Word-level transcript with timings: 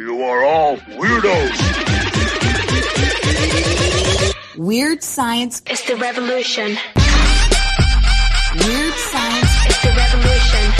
You 0.00 0.22
are 0.22 0.42
all 0.42 0.78
weirdos. 0.78 1.58
Weird 4.56 5.02
science 5.02 5.60
is 5.68 5.82
the 5.84 5.96
revolution. 5.96 6.78
Weird 8.64 8.94
science 8.94 9.66
is 9.68 9.82
the 9.82 9.92
revolution. 9.94 10.72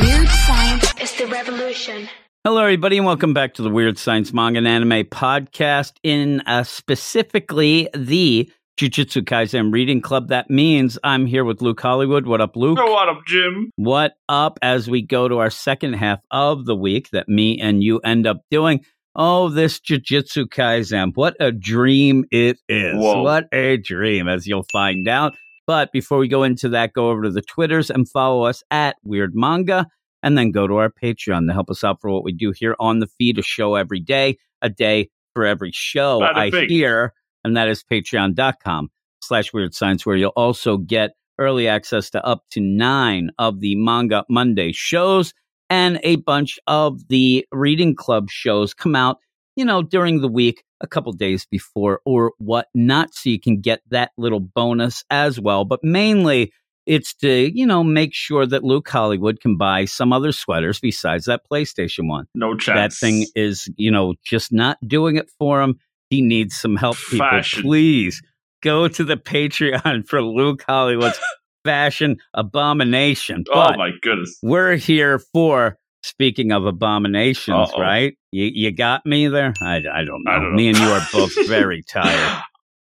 Weird 0.00 0.28
science 0.28 0.94
is 1.00 1.14
the 1.16 1.28
revolution. 1.28 2.08
Hello, 2.42 2.60
everybody, 2.60 2.96
and 2.96 3.06
welcome 3.06 3.32
back 3.32 3.54
to 3.54 3.62
the 3.62 3.70
Weird 3.70 3.98
Science 3.98 4.32
Manga 4.32 4.58
and 4.58 4.66
Anime 4.66 5.04
Podcast. 5.04 5.92
In 6.02 6.40
uh, 6.40 6.64
specifically 6.64 7.88
the 7.94 8.50
Jujutsu 8.76 9.22
Kaisen 9.22 9.72
Reading 9.72 10.02
Club. 10.02 10.28
That 10.28 10.50
means 10.50 10.98
I'm 11.02 11.24
here 11.24 11.46
with 11.46 11.62
Luke 11.62 11.80
Hollywood. 11.80 12.26
What 12.26 12.42
up, 12.42 12.56
Luke? 12.56 12.76
What 12.76 13.08
up, 13.08 13.24
Jim? 13.26 13.70
What 13.76 14.18
up 14.28 14.58
as 14.60 14.90
we 14.90 15.00
go 15.00 15.28
to 15.28 15.38
our 15.38 15.48
second 15.48 15.94
half 15.94 16.20
of 16.30 16.66
the 16.66 16.76
week 16.76 17.08
that 17.12 17.26
me 17.26 17.58
and 17.58 17.82
you 17.82 18.00
end 18.00 18.26
up 18.26 18.42
doing? 18.50 18.84
Oh, 19.14 19.48
this 19.48 19.80
Jujutsu 19.80 20.44
Kaisen. 20.44 21.12
What 21.14 21.36
a 21.40 21.52
dream 21.52 22.26
it 22.30 22.58
is. 22.68 22.94
Whoa. 22.96 23.22
What 23.22 23.46
a 23.50 23.78
dream, 23.78 24.28
as 24.28 24.46
you'll 24.46 24.66
find 24.70 25.08
out. 25.08 25.34
But 25.66 25.90
before 25.90 26.18
we 26.18 26.28
go 26.28 26.42
into 26.42 26.68
that, 26.68 26.92
go 26.92 27.08
over 27.08 27.22
to 27.22 27.30
the 27.30 27.40
Twitters 27.40 27.88
and 27.88 28.06
follow 28.06 28.42
us 28.42 28.62
at 28.70 28.96
Weird 29.02 29.34
Manga. 29.34 29.86
And 30.22 30.36
then 30.36 30.50
go 30.50 30.66
to 30.66 30.76
our 30.76 30.90
Patreon 30.90 31.46
to 31.46 31.54
help 31.54 31.70
us 31.70 31.82
out 31.82 32.02
for 32.02 32.10
what 32.10 32.24
we 32.24 32.32
do 32.32 32.52
here 32.52 32.76
on 32.78 32.98
the 32.98 33.06
feed, 33.06 33.38
a 33.38 33.42
show 33.42 33.74
every 33.74 34.00
day, 34.00 34.36
a 34.60 34.68
day 34.68 35.08
for 35.32 35.46
every 35.46 35.70
show. 35.72 36.20
I 36.20 36.50
hear 36.50 37.14
and 37.46 37.56
that 37.56 37.68
is 37.68 37.82
patreon.com 37.90 38.90
slash 39.22 39.52
weird 39.52 39.72
science 39.74 40.04
where 40.04 40.16
you'll 40.16 40.32
also 40.36 40.76
get 40.76 41.12
early 41.38 41.68
access 41.68 42.10
to 42.10 42.24
up 42.24 42.42
to 42.50 42.60
nine 42.60 43.30
of 43.38 43.60
the 43.60 43.74
manga 43.76 44.24
monday 44.28 44.72
shows 44.72 45.32
and 45.70 45.98
a 46.02 46.16
bunch 46.16 46.58
of 46.66 47.06
the 47.08 47.46
reading 47.52 47.94
club 47.94 48.28
shows 48.30 48.74
come 48.74 48.94
out 48.96 49.18
you 49.54 49.64
know 49.64 49.82
during 49.82 50.20
the 50.20 50.28
week 50.28 50.62
a 50.80 50.86
couple 50.86 51.12
days 51.12 51.46
before 51.50 52.00
or 52.04 52.32
whatnot 52.38 53.14
so 53.14 53.30
you 53.30 53.40
can 53.40 53.60
get 53.60 53.80
that 53.90 54.10
little 54.18 54.40
bonus 54.40 55.04
as 55.10 55.40
well 55.40 55.64
but 55.64 55.80
mainly 55.82 56.52
it's 56.86 57.14
to 57.14 57.50
you 57.52 57.66
know 57.66 57.82
make 57.82 58.14
sure 58.14 58.46
that 58.46 58.62
luke 58.64 58.88
hollywood 58.88 59.40
can 59.40 59.56
buy 59.56 59.84
some 59.84 60.12
other 60.12 60.32
sweaters 60.32 60.78
besides 60.80 61.24
that 61.24 61.42
playstation 61.50 62.08
one 62.08 62.26
No 62.34 62.54
chance. 62.56 62.76
that 62.76 62.92
thing 63.06 63.26
is, 63.34 63.68
you 63.76 63.90
know, 63.90 64.14
just 64.24 64.52
not 64.52 64.78
doing 64.86 65.16
it 65.16 65.28
for 65.38 65.60
him. 65.62 65.78
He 66.10 66.22
needs 66.22 66.56
some 66.56 66.76
help, 66.76 66.96
people. 67.10 67.26
Fashion. 67.26 67.62
Please 67.62 68.22
go 68.62 68.88
to 68.88 69.04
the 69.04 69.16
Patreon 69.16 70.06
for 70.08 70.22
Luke 70.22 70.62
Hollywood's 70.66 71.18
fashion 71.64 72.16
abomination. 72.34 73.44
Oh 73.50 73.54
But 73.54 73.78
my 73.78 73.90
goodness. 74.02 74.38
we're 74.42 74.76
here 74.76 75.18
for 75.18 75.76
speaking 76.02 76.52
of 76.52 76.64
abominations, 76.66 77.70
Uh-oh. 77.70 77.80
right? 77.80 78.16
You, 78.30 78.50
you 78.54 78.70
got 78.72 79.04
me 79.04 79.26
there? 79.28 79.52
I, 79.60 79.76
I 79.78 80.04
don't 80.04 80.22
know. 80.24 80.30
I 80.30 80.34
don't 80.38 80.50
know. 80.52 80.56
Me 80.56 80.68
and 80.68 80.78
you 80.78 80.86
are 80.86 81.04
both 81.12 81.32
very 81.48 81.82
tired. 81.82 82.42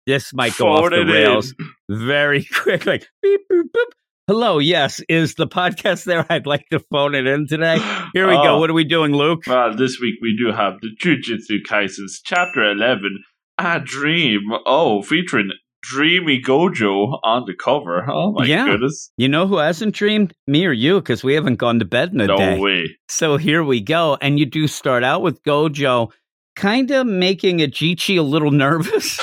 This 0.07 0.33
might 0.33 0.57
go 0.57 0.69
off 0.69 0.91
the 0.91 1.01
it 1.01 1.09
in. 1.09 1.09
rails 1.09 1.55
very 1.91 2.45
quickly. 2.63 3.03
Beep, 3.23 3.41
boop, 3.51 3.63
boop. 3.75 3.85
Hello, 4.29 4.59
yes. 4.59 5.01
Is 5.09 5.37
the 5.37 5.47
podcast 5.47 6.05
there? 6.05 6.27
I'd 6.31 6.47
like 6.47 6.69
to 6.69 6.81
phone 6.91 7.15
it 7.15 7.27
in 7.27 7.47
today. 7.47 7.79
Here 8.13 8.29
we 8.29 8.35
go. 8.35 8.57
Oh. 8.57 8.59
What 8.61 8.69
are 8.69 8.75
we 8.75 8.85
doing, 8.85 9.13
Luke? 9.13 9.45
Well, 9.47 9.75
this 9.75 9.99
week 10.01 10.17
we 10.21 10.37
do 10.37 10.53
have 10.55 10.75
the 10.83 10.91
Jujutsu 11.03 11.61
Kaisen's 11.67 12.21
Chapter 12.23 12.71
11, 12.71 13.25
A 13.57 13.81
Dream. 13.81 14.43
Oh, 14.67 15.01
featuring 15.01 15.49
Dreamy 15.83 16.43
Gojo 16.43 17.19
on 17.23 17.45
the 17.47 17.55
cover. 17.55 18.05
Oh 18.11 18.33
my 18.33 18.45
Yeah. 18.45 18.67
goodness. 18.67 19.11
You 19.17 19.29
know 19.29 19.47
who 19.47 19.57
hasn't 19.57 19.95
dreamed? 19.95 20.35
Me 20.47 20.67
or 20.67 20.73
you, 20.73 21.01
because 21.01 21.25
we 21.25 21.33
haven't 21.33 21.57
gone 21.57 21.79
to 21.79 21.87
bed 21.87 22.13
in 22.13 22.21
a 22.21 22.27
No 22.27 22.37
day. 22.37 22.57
No 22.57 22.61
way. 22.63 22.85
So 23.09 23.39
here 23.39 23.65
we 23.65 23.81
go. 23.81 24.19
And 24.21 24.39
you 24.39 24.45
do 24.45 24.67
start 24.67 25.05
out 25.05 25.23
with 25.23 25.43
Gojo 25.43 26.11
kind 26.55 26.91
of 26.91 27.07
making 27.07 27.61
Ijichi 27.61 28.19
a 28.19 28.23
little 28.23 28.51
nervous. 28.67 29.19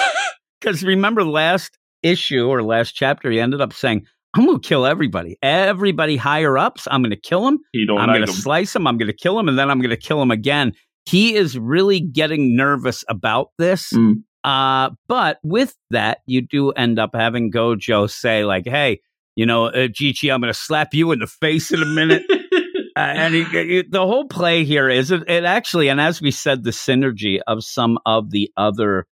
Because 0.60 0.84
remember 0.84 1.24
last 1.24 1.78
issue 2.02 2.48
or 2.48 2.64
last 2.64 2.94
chapter, 2.94 3.30
he 3.30 3.40
ended 3.40 3.62
up 3.62 3.72
saying, 3.72 4.08
I'm 4.36 4.46
going 4.46 4.60
to 4.60 4.68
kill 4.68 4.86
everybody. 4.86 5.38
Everybody 5.42 6.18
higher 6.18 6.58
ups, 6.58 6.88
I'm 6.92 7.02
going 7.02 7.12
to 7.12 7.16
kill 7.20 7.46
them. 7.46 7.60
I'm 7.98 8.10
going 8.10 8.22
to 8.22 8.34
slice 8.42 8.76
him. 8.76 8.86
I'm 8.86 8.98
going 8.98 9.08
to 9.08 9.16
kill 9.16 9.40
him. 9.40 9.48
And 9.48 9.58
then 9.58 9.70
I'm 9.70 9.80
going 9.80 9.92
to 9.92 9.98
kill 9.98 10.22
him 10.22 10.32
again. 10.32 10.74
He 11.06 11.36
is 11.36 11.58
really 11.58 12.02
getting 12.02 12.56
nervous 12.56 13.04
about 13.08 13.50
this. 13.58 13.94
Mm. 13.94 14.24
Uh, 14.44 14.92
but 15.08 15.40
with 15.44 15.76
that, 15.92 16.20
you 16.26 16.42
do 16.42 16.72
end 16.72 17.00
up 17.00 17.12
having 17.14 17.52
Gojo 17.52 18.10
say, 18.10 18.44
like, 18.44 18.68
hey, 18.68 19.00
you 19.36 19.46
know, 19.46 19.66
uh, 19.66 19.88
Jichi, 19.88 20.34
I'm 20.34 20.42
going 20.42 20.54
to 20.54 20.60
slap 20.60 20.94
you 20.94 21.12
in 21.12 21.20
the 21.20 21.28
face 21.28 21.72
in 21.72 21.82
a 21.82 21.86
minute. 21.86 22.24
Uh, 22.98 23.00
and 23.00 23.34
he, 23.34 23.44
he- 23.44 23.84
the 23.90 24.08
whole 24.08 24.26
play 24.26 24.64
here 24.64 24.88
is 24.88 25.12
it, 25.12 25.22
it 25.28 25.44
actually, 25.44 25.90
and 25.90 26.00
as 26.00 26.22
we 26.22 26.32
said, 26.32 26.64
the 26.64 26.72
synergy 26.72 27.40
of 27.46 27.62
some 27.62 28.00
of 28.06 28.32
the 28.32 28.50
other, 28.56 29.06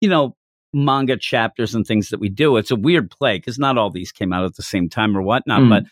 you 0.00 0.08
know, 0.08 0.36
manga 0.74 1.16
chapters 1.16 1.74
and 1.74 1.86
things 1.86 2.08
that 2.10 2.20
we 2.20 2.28
do. 2.28 2.56
It's 2.56 2.70
a 2.70 2.76
weird 2.76 3.10
play 3.10 3.38
because 3.38 3.58
not 3.58 3.78
all 3.78 3.90
these 3.90 4.12
came 4.12 4.32
out 4.32 4.44
at 4.44 4.56
the 4.56 4.62
same 4.62 4.88
time 4.88 5.16
or 5.16 5.22
whatnot. 5.22 5.62
Mm. 5.62 5.68
But 5.70 5.84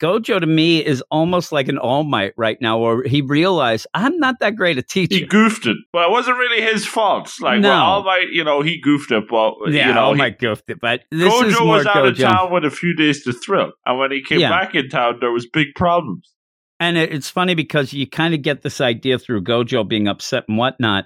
Gojo 0.00 0.40
to 0.40 0.46
me 0.46 0.84
is 0.84 1.00
almost 1.12 1.52
like 1.52 1.68
an 1.68 1.78
All 1.78 2.02
Might 2.02 2.32
right 2.36 2.56
now, 2.60 2.78
where 2.78 3.04
he 3.04 3.20
realized 3.22 3.86
I'm 3.94 4.18
not 4.18 4.40
that 4.40 4.56
great 4.56 4.76
a 4.76 4.82
teacher. 4.82 5.14
he 5.14 5.24
goofed 5.26 5.66
it. 5.66 5.76
Well, 5.94 6.08
it 6.08 6.10
wasn't 6.10 6.38
really 6.38 6.60
his 6.60 6.84
fault. 6.86 7.30
Like, 7.40 7.60
No. 7.60 7.68
well, 7.68 7.82
All 7.82 8.04
Might, 8.04 8.26
you 8.32 8.42
know, 8.42 8.62
he 8.62 8.80
goofed 8.80 9.12
it, 9.12 9.24
but, 9.30 9.54
yeah, 9.68 9.88
you 9.88 9.94
know, 9.94 10.00
All 10.00 10.12
he- 10.14 10.18
Might 10.18 10.40
goofed 10.40 10.68
it, 10.70 10.78
but 10.80 11.02
this 11.12 11.32
is 11.32 11.54
Gojo 11.54 11.64
more 11.66 11.76
was 11.76 11.86
out 11.86 12.04
of 12.04 12.18
town 12.18 12.52
with 12.52 12.64
a 12.64 12.70
few 12.70 12.94
days 12.96 13.22
to 13.24 13.32
thrill. 13.32 13.72
And 13.86 13.96
when 13.98 14.10
he 14.10 14.22
came 14.24 14.40
Yeah. 14.40 14.50
back 14.50 14.74
in 14.74 14.88
town, 14.88 15.18
there 15.20 15.30
was 15.30 15.46
big 15.46 15.68
problems. 15.76 16.32
And 16.80 16.98
it, 16.98 17.12
it's 17.14 17.30
funny 17.30 17.54
because 17.54 17.92
you 17.92 18.08
kind 18.08 18.34
of 18.34 18.42
get 18.42 18.62
this 18.62 18.80
idea 18.80 19.20
through 19.20 19.44
Gojo 19.44 19.86
being 19.88 20.08
upset 20.08 20.46
and 20.48 20.58
whatnot. 20.58 21.04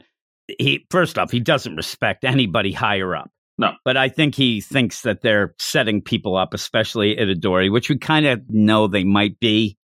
He 0.59 0.87
first 0.91 1.19
off, 1.19 1.31
he 1.31 1.41
doesn't 1.41 1.77
respect 1.77 2.25
anybody 2.25 2.73
higher 2.73 3.17
up. 3.17 3.31
No. 3.59 3.73
But 3.85 3.97
I 3.97 4.09
think 4.09 4.35
he 4.35 4.61
thinks 4.61 5.03
that 5.03 5.23
they're 5.23 5.55
setting 5.59 6.03
people 6.03 6.37
up, 6.37 6.53
especially 6.55 7.17
Itadori, 7.17 7.73
which 7.73 7.89
we 7.89 7.97
kind 7.99 8.27
of 8.27 8.43
know 8.49 8.87
they 8.87 9.05
might 9.05 9.41
be. 9.41 9.79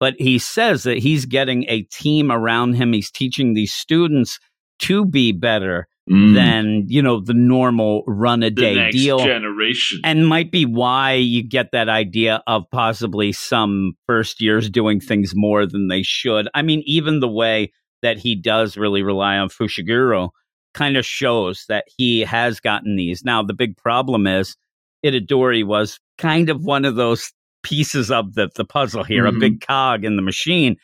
But 0.00 0.14
he 0.18 0.38
says 0.40 0.82
that 0.82 0.98
he's 0.98 1.24
getting 1.26 1.64
a 1.68 1.82
team 1.82 2.32
around 2.32 2.74
him. 2.74 2.92
He's 2.92 3.10
teaching 3.12 3.54
these 3.54 3.72
students 3.72 4.40
to 4.80 5.04
be 5.06 5.30
better 5.32 5.86
than, 6.34 6.86
you 6.88 7.00
know, 7.00 7.20
the 7.20 7.32
normal 7.32 8.02
run 8.08 8.42
a 8.42 8.50
Mm. 8.50 8.54
day 8.56 8.90
deal 8.90 9.18
generation. 9.20 10.00
and 10.02 10.26
might 10.26 10.50
be 10.50 10.64
why 10.66 11.12
you 11.14 11.44
get 11.44 11.70
that 11.70 11.88
idea 11.88 12.42
of 12.48 12.64
possibly 12.72 13.30
some 13.30 13.92
first 14.08 14.40
years 14.40 14.68
doing 14.68 14.98
things 14.98 15.32
more 15.36 15.64
than 15.64 15.86
they 15.86 16.02
should. 16.02 16.48
I 16.54 16.62
mean, 16.62 16.82
even 16.86 17.20
the 17.20 17.28
way 17.28 17.72
that 18.02 18.18
he 18.18 18.34
does 18.34 18.76
really 18.76 19.02
rely 19.02 19.36
on 19.38 19.48
Fushiguro 19.48 20.30
kind 20.74 20.96
of 20.96 21.04
shows 21.06 21.64
that 21.68 21.84
he 21.96 22.20
has 22.20 22.60
gotten 22.60 22.96
these. 22.96 23.24
Now, 23.24 23.42
the 23.42 23.54
big 23.54 23.76
problem 23.76 24.26
is 24.26 24.56
Itadori 25.04 25.64
was 25.66 25.98
kind 26.18 26.48
of 26.48 26.64
one 26.64 26.84
of 26.84 26.96
those 26.96 27.32
pieces 27.62 28.10
of 28.10 28.34
the, 28.34 28.48
the 28.56 28.64
puzzle 28.64 29.04
here, 29.04 29.24
Mhm. 29.24 29.36
a 29.36 29.38
big 29.38 29.60
cog 29.60 30.04
in 30.04 30.16
the 30.16 30.22
machine. 30.22 30.76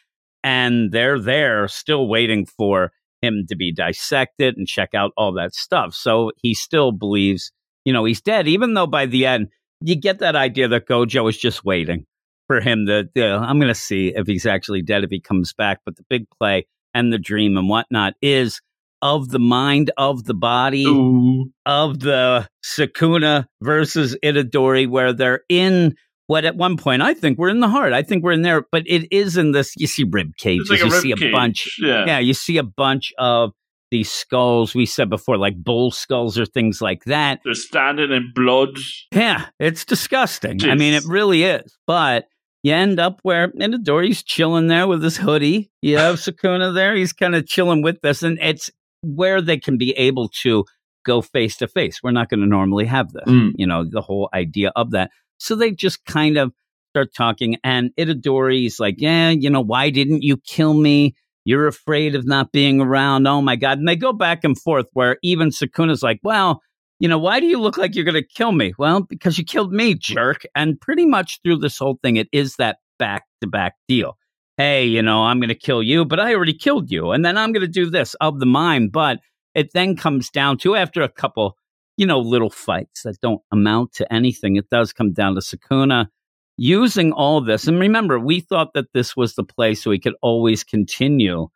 And 0.45 0.93
they're 0.93 1.19
there 1.19 1.67
still 1.69 2.07
waiting 2.07 2.47
for 2.47 2.93
him 3.23 3.47
to 3.49 3.57
be 3.57 3.73
dissected 3.73 4.57
and 4.57 4.67
check 4.69 4.91
out 4.95 5.11
all 5.17 5.33
that 5.33 5.55
stuff. 5.55 5.95
So 5.95 6.31
he 6.43 6.55
still 6.55 6.93
believes, 6.93 7.51
you 7.84 7.93
know, 7.93 8.05
he's 8.05 8.21
dead, 8.21 8.47
even 8.47 8.75
though 8.75 8.87
by 8.87 9.07
the 9.07 9.27
end, 9.27 9.49
you 9.81 9.97
get 9.97 10.21
that 10.21 10.37
idea 10.37 10.69
that 10.69 10.87
Gojo 10.87 11.28
is 11.28 11.37
just 11.37 11.65
waiting 11.65 12.05
for 12.47 12.61
him 12.61 12.87
to, 12.87 13.09
you 13.15 13.23
know, 13.23 13.39
I'm 13.39 13.59
going 13.59 13.69
to 13.73 13.75
see 13.75 14.12
if 14.15 14.27
he's 14.27 14.47
actually 14.47 14.83
dead, 14.83 15.03
if 15.05 15.11
he 15.11 15.21
comes 15.21 15.53
back. 15.53 15.81
But 15.84 15.97
the 15.97 16.05
big 16.09 16.27
play 16.39 16.67
and 16.98 17.12
the 17.12 17.19
dream 17.19 17.56
and 17.56 17.69
whatnot 17.69 18.14
is 18.20 18.60
of 19.00 19.28
the 19.28 19.38
mind, 19.38 19.92
of 19.97 20.25
the 20.25 20.34
body, 20.34 20.84
Ooh. 20.84 21.53
of 21.64 22.00
the 22.00 22.48
Sakuna 22.64 23.47
versus 23.62 24.16
Itadori, 24.25 24.88
where 24.88 25.12
they're 25.12 25.42
in 25.48 25.94
what 26.26 26.44
at 26.44 26.56
one 26.56 26.76
point 26.76 27.00
I 27.00 27.14
think 27.14 27.38
we're 27.38 27.48
in 27.48 27.60
the 27.60 27.69
heart. 27.69 27.92
I 27.92 28.03
think 28.03 28.25
we're 28.25 28.32
in 28.32 28.42
there, 28.42 28.64
but 28.72 28.82
it 28.86 29.12
is 29.12 29.36
in 29.36 29.53
this. 29.53 29.75
You 29.76 29.86
see 29.86 30.04
rib 30.04 30.36
cages, 30.36 30.69
like 30.69 30.81
you 30.81 30.91
rib 30.91 31.03
see 31.03 31.12
a 31.12 31.16
cage. 31.16 31.32
bunch. 31.32 31.78
Yeah. 31.81 32.04
Yeah, 32.06 32.19
you 32.19 32.34
see 32.34 32.59
a 32.59 32.64
bunch 32.64 33.12
of 33.19 33.53
these 33.92 34.10
skulls. 34.10 34.74
We 34.74 34.84
said 34.84 35.09
before, 35.09 35.39
like 35.39 35.56
bull 35.56 35.92
skulls 35.92 36.36
or 36.36 36.44
things 36.44 36.83
like 36.83 37.04
that. 37.04 37.41
They're 37.44 37.54
standing 37.54 38.10
in 38.10 38.33
blood. 38.34 38.77
Yeah, 39.15 39.47
it's 39.60 39.84
disgusting. 39.84 40.65
I 40.65 40.74
mean, 40.74 40.94
it 40.94 41.04
really 41.06 41.44
is. 41.44 41.78
But 41.86 42.27
you 42.63 42.75
end 42.75 42.99
up 42.99 43.21
where 43.22 43.49
Itadori's 43.49 44.22
chilling 44.22 44.66
there 44.66 44.87
with 44.87 45.03
his 45.03 45.16
hoodie. 45.16 45.71
You 45.83 45.99
have 45.99 46.16
Sakuna 46.19 46.75
there. 46.75 46.95
He's 46.95 47.13
kind 47.13 47.34
of 47.34 47.47
chilling 47.47 47.83
with 47.83 48.01
this, 48.03 48.22
and 48.22 48.39
it's 48.41 48.71
where 49.03 49.41
they 49.41 49.59
can 49.59 49.78
be 49.78 49.93
able 49.93 50.28
to 50.28 50.65
go 51.05 51.22
face 51.22 51.57
to 51.59 51.69
face. 51.69 52.01
We're 52.03 52.10
not 52.10 52.28
going 52.28 52.41
to 52.41 52.47
normally 52.47 52.84
have 52.87 53.13
this. 53.13 53.25
Mm. 53.27 53.53
You 53.57 53.66
know, 53.66 53.84
the 53.89 54.03
whole 54.03 54.28
idea 54.34 54.72
of 54.75 54.91
that. 54.91 55.10
So 55.39 55.55
they 55.55 55.71
just 55.71 56.05
kind 56.05 56.37
of 56.37 56.53
start 56.93 57.15
talking, 57.15 57.57
and 57.63 57.91
Itadori's 57.97 58.81
like, 58.81 58.97
"Yeah, 58.99 59.31
you 59.31 59.51
know, 59.51 59.61
why 59.61 59.91
didn't 59.91 60.22
you 60.22 60.37
kill 60.39 60.75
me? 60.75 61.15
You're 61.45 61.69
afraid 61.69 62.15
of 62.15 62.27
not 62.27 62.53
being 62.53 62.81
around. 62.81 63.27
Oh 63.28 63.41
my 63.41 63.57
god!" 63.57 63.78
And 63.78 63.87
they 63.87 63.97
go 63.97 64.13
back 64.13 64.43
and 64.43 64.59
forth, 64.59 64.87
where 64.93 65.16
even 65.22 65.51
Sakuna's 65.51 66.03
like, 66.03 66.21
"Well." 66.22 66.63
You 67.00 67.09
know, 67.09 67.18
why 67.18 67.41
do 67.41 67.47
you 67.47 67.59
look 67.60 67.77
like 67.78 67.95
you're 67.95 68.04
going 68.04 68.15
to 68.15 68.27
kill 68.27 68.53
me? 68.53 68.74
Well, 68.78 69.03
because 69.03 69.39
you 69.39 69.45
killed 69.45 69.72
me, 69.72 69.95
jerk. 69.95 70.45
And 70.54 70.80
pretty 70.80 71.06
much 71.06 71.41
through 71.42 71.59
this 71.59 71.78
whole 71.78 71.98
thing, 72.03 72.16
it 72.16 72.28
is 72.33 72.56
that 72.56 72.78
back 72.98 73.24
to 73.41 73.47
back 73.47 73.74
deal. 73.89 74.16
hey, 74.59 74.84
you 74.84 75.00
know, 75.00 75.22
I'm 75.22 75.39
going 75.39 75.48
to 75.48 75.54
kill 75.54 75.83
you, 75.83 76.04
but 76.04 76.18
I 76.21 76.34
already 76.34 76.53
killed 76.53 76.91
you. 76.91 77.12
And 77.12 77.24
then 77.24 77.39
I'm 77.39 77.53
going 77.53 77.62
to 77.62 77.68
do 77.68 77.89
this 77.89 78.15
of 78.21 78.41
the 78.41 78.47
mind. 78.47 78.92
But 78.92 79.21
it 79.54 79.72
then 79.72 79.97
comes 79.97 80.28
down 80.30 80.59
to 80.59 80.74
after 80.74 81.00
a 81.00 81.09
couple, 81.09 81.56
you 81.97 82.04
know, 82.04 82.18
little 82.18 82.50
fights 82.50 83.04
that 83.04 83.21
don't 83.22 83.41
amount 83.53 83.92
to 83.94 84.12
anything, 84.12 84.56
it 84.56 84.68
does 84.68 84.92
come 84.92 85.12
down 85.12 85.36
to 85.36 85.41
Sakuna 85.41 86.09
using 86.56 87.12
all 87.12 87.41
this. 87.41 87.68
And 87.68 87.78
remember, 87.78 88.18
we 88.18 88.41
thought 88.41 88.74
that 88.74 88.92
this 88.92 89.16
was 89.16 89.36
the 89.36 89.44
place 89.44 89.83
so 89.83 89.92
he 89.92 89.98
could 90.01 90.16
always 90.22 90.65
continue 90.65 91.48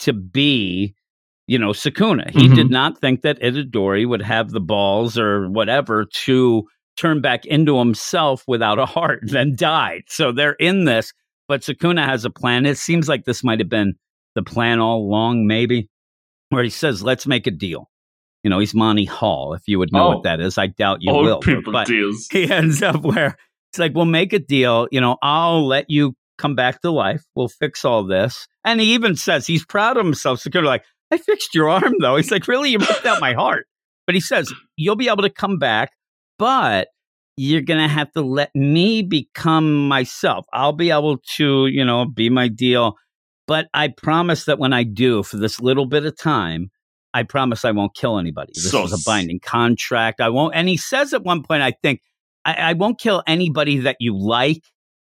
to 0.00 0.12
be, 0.12 0.94
you 1.50 1.58
know, 1.58 1.70
Sakuna. 1.70 2.30
He 2.30 2.48
Mhm. 2.48 2.54
did 2.54 2.70
not 2.70 2.98
think 2.98 3.22
that 3.22 3.40
Itadori 3.40 4.06
would 4.08 4.22
have 4.22 4.50
the 4.50 4.60
balls 4.60 5.18
or 5.18 5.48
whatever 5.50 6.04
to 6.24 6.62
turn 6.96 7.20
back 7.20 7.44
into 7.44 7.76
himself 7.76 8.44
without 8.46 8.78
a 8.78 8.86
heart, 8.86 9.20
then 9.24 9.56
died. 9.56 10.02
So 10.06 10.30
they're 10.30 10.52
in 10.60 10.84
this, 10.84 11.12
but 11.48 11.62
Sakuna 11.62 12.04
has 12.06 12.24
a 12.24 12.30
plan. 12.30 12.66
It 12.66 12.78
seems 12.78 13.08
like 13.08 13.24
this 13.24 13.42
might 13.42 13.58
have 13.58 13.68
been 13.68 13.94
the 14.36 14.44
plan 14.44 14.78
all 14.78 14.98
along, 14.98 15.48
maybe, 15.48 15.88
where 16.50 16.62
he 16.62 16.70
says, 16.70 17.02
let's 17.02 17.26
make 17.26 17.48
a 17.48 17.50
deal. 17.50 17.90
You 18.44 18.50
know, 18.50 18.60
he's 18.60 18.72
Monty 18.74 19.04
Hall, 19.06 19.52
if 19.54 19.62
you 19.66 19.80
would 19.80 19.92
know 19.92 20.04
Oh. 20.06 20.08
what 20.10 20.22
that 20.22 20.40
is. 20.40 20.56
I 20.56 20.68
doubt 20.68 20.98
you 21.02 21.12
will. 21.12 21.40
people 21.40 21.72
but 21.72 21.88
deals. 21.88 22.28
he 22.30 22.48
ends 22.52 22.80
up 22.80 23.02
where 23.02 23.36
it's 23.72 23.78
like, 23.80 23.92
we'll 23.94 24.04
make 24.04 24.32
a 24.32 24.38
deal. 24.38 24.86
You 24.92 25.00
know, 25.00 25.16
I'll 25.20 25.66
let 25.66 25.86
you 25.90 26.14
come 26.38 26.54
back 26.54 26.80
to 26.82 26.90
life. 26.92 27.22
We'll 27.34 27.48
fix 27.48 27.84
all 27.84 28.04
this. 28.04 28.46
And 28.64 28.80
he 28.80 28.94
even 28.94 29.16
says 29.16 29.48
he's 29.48 29.64
proud 29.66 29.96
of 29.96 30.04
himself. 30.06 30.40
Sakuna, 30.42 30.64
like, 30.64 30.84
I 31.10 31.18
fixed 31.18 31.54
your 31.54 31.68
arm, 31.68 31.94
though. 32.00 32.16
He's 32.16 32.30
like, 32.30 32.46
really? 32.48 32.70
You 32.70 32.78
ripped 32.78 33.06
out 33.06 33.20
my 33.20 33.34
heart. 33.34 33.66
But 34.06 34.14
he 34.14 34.20
says, 34.20 34.52
you'll 34.76 34.96
be 34.96 35.08
able 35.08 35.22
to 35.22 35.30
come 35.30 35.58
back, 35.58 35.92
but 36.38 36.88
you're 37.36 37.62
going 37.62 37.80
to 37.80 37.88
have 37.88 38.10
to 38.12 38.22
let 38.22 38.50
me 38.54 39.02
become 39.02 39.88
myself. 39.88 40.46
I'll 40.52 40.72
be 40.72 40.90
able 40.90 41.18
to, 41.36 41.66
you 41.66 41.84
know, 41.84 42.04
be 42.04 42.28
my 42.28 42.48
deal. 42.48 42.96
But 43.46 43.68
I 43.72 43.88
promise 43.88 44.44
that 44.44 44.58
when 44.58 44.72
I 44.72 44.82
do, 44.82 45.22
for 45.22 45.36
this 45.36 45.60
little 45.60 45.86
bit 45.86 46.04
of 46.04 46.16
time, 46.16 46.70
I 47.12 47.24
promise 47.24 47.64
I 47.64 47.72
won't 47.72 47.94
kill 47.94 48.18
anybody. 48.18 48.52
This 48.54 48.70
So 48.70 48.84
is 48.84 48.92
a 48.92 48.98
binding 49.04 49.40
contract. 49.40 50.20
I 50.20 50.28
won't. 50.28 50.54
And 50.54 50.68
he 50.68 50.76
says 50.76 51.12
at 51.14 51.24
one 51.24 51.42
point, 51.42 51.62
I 51.62 51.72
think, 51.82 52.00
I, 52.44 52.54
I 52.54 52.72
won't 52.74 53.00
kill 53.00 53.22
anybody 53.26 53.78
that 53.80 53.96
you 54.00 54.16
like. 54.16 54.62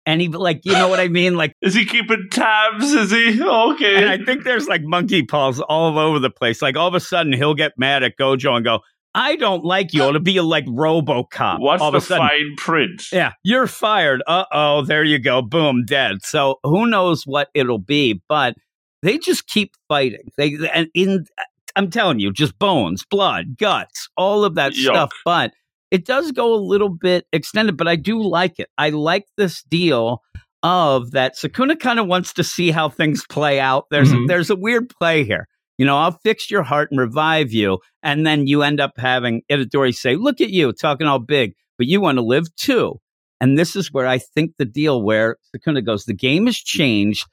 Any, 0.09 0.29
like, 0.29 0.63
you 0.65 0.73
know 0.73 0.89
what 0.89 1.01
I 1.01 1.09
mean? 1.09 1.37
Like, 1.37 1.53
Is 1.63 1.75
he 1.75 1.85
keeping 1.85 2.29
tabs? 2.31 2.93
Is 2.93 3.11
he 3.11 3.43
okay? 3.43 3.97
and 3.97 4.09
I 4.09 4.25
think 4.25 4.45
there's 4.45 4.67
like 4.67 4.83
monkey 4.83 5.23
paws 5.23 5.61
all 5.61 5.99
over 5.99 6.19
the 6.19 6.31
place. 6.31 6.63
Like, 6.63 6.77
all 6.77 6.89
of 6.89 6.95
a 6.95 7.01
sudden, 7.01 7.33
he'll 7.35 7.55
get 7.55 7.73
mad 7.77 8.03
at 8.03 8.17
Gojo 8.19 8.57
and 8.57 8.65
go, 8.65 8.81
I 9.15 9.37
don't 9.37 9.65
like 9.65 9.93
you. 9.93 10.03
It'll 10.05 10.21
be 10.21 10.41
like 10.41 10.65
Robocop. 10.67 11.61
What's 11.61 11.83
all 11.83 11.91
the 11.91 11.99
of 11.99 12.03
a 12.05 12.07
sudden, 12.07 12.27
fine 12.29 12.57
print? 12.57 13.03
yeah, 13.13 13.33
you're 13.43 13.67
fired. 13.67 14.23
Uh 14.27 14.45
oh, 14.53 14.83
there 14.83 15.03
you 15.05 15.19
go. 15.19 15.43
Boom, 15.43 15.85
dead. 15.85 16.23
So 16.23 16.59
who 16.63 16.87
knows 16.87 17.25
what 17.27 17.49
it'll 17.55 17.79
be, 17.79 18.23
but 18.29 18.55
they 19.03 19.19
just 19.19 19.47
keep 19.47 19.75
fighting. 19.89 20.31
They 20.37 20.57
and 20.73 20.89
in 20.95 21.27
I'm 21.75 21.91
telling 21.91 22.19
you, 22.19 22.33
just 22.33 22.59
bones, 22.59 23.05
blood, 23.05 23.57
guts, 23.57 24.09
all 24.17 24.45
of 24.45 24.55
that 24.57 24.73
Yuck. 24.73 24.83
stuff. 24.85 25.13
But 25.25 25.53
it 25.91 26.05
does 26.05 26.33
go 26.33 26.55
a 26.55 26.57
little 26.57 26.89
bit 26.89 27.27
extended, 27.33 27.77
but 27.77 27.89
I 27.89 27.97
do 27.97 28.23
like 28.23 28.59
it. 28.59 28.69
I 28.79 28.91
like 28.91 29.27
this 29.37 29.63
deal 29.65 30.23
of 30.63 31.13
that 31.13 31.37
Sakuna 31.37 31.79
kind 31.79 31.99
of 32.01 32.07
wants 32.07 32.33
to 32.35 32.45
see 32.45 32.71
how 32.71 32.89
things 32.89 33.25
play 33.29 33.61
out. 33.61 33.87
There's 33.91 34.13
Mhm. 34.13 34.27
there's 34.27 34.51
a 34.51 34.57
weird 34.57 34.89
play 34.89 35.25
here. 35.25 35.47
You 35.79 35.87
know, 35.87 35.97
I'll 35.97 36.19
fix 36.25 36.51
your 36.51 36.65
heart 36.65 36.89
and 36.91 36.99
revive 36.99 37.53
you, 37.53 37.79
and 38.03 38.27
then 38.27 38.47
you 38.49 38.63
end 38.63 38.81
up 38.81 38.93
having 38.97 39.43
Itadori 39.51 39.95
say, 39.95 40.17
"Look 40.17 40.41
at 40.41 40.51
you, 40.51 40.73
talking 40.73 41.07
all 41.07 41.21
big, 41.21 41.53
but 41.79 41.87
you 41.87 42.01
want 42.01 42.19
to 42.19 42.23
live 42.25 42.47
too." 42.57 42.97
And 43.41 43.57
this 43.57 43.77
is 43.77 43.93
where 43.93 44.07
I 44.09 44.19
think 44.19 44.55
the 44.59 44.65
deal 44.65 45.01
where 45.01 45.37
Sakuna 45.55 45.85
goes, 45.87 46.05
the 46.05 46.15
game 46.15 46.47
has 46.47 46.57
changed. 46.57 47.25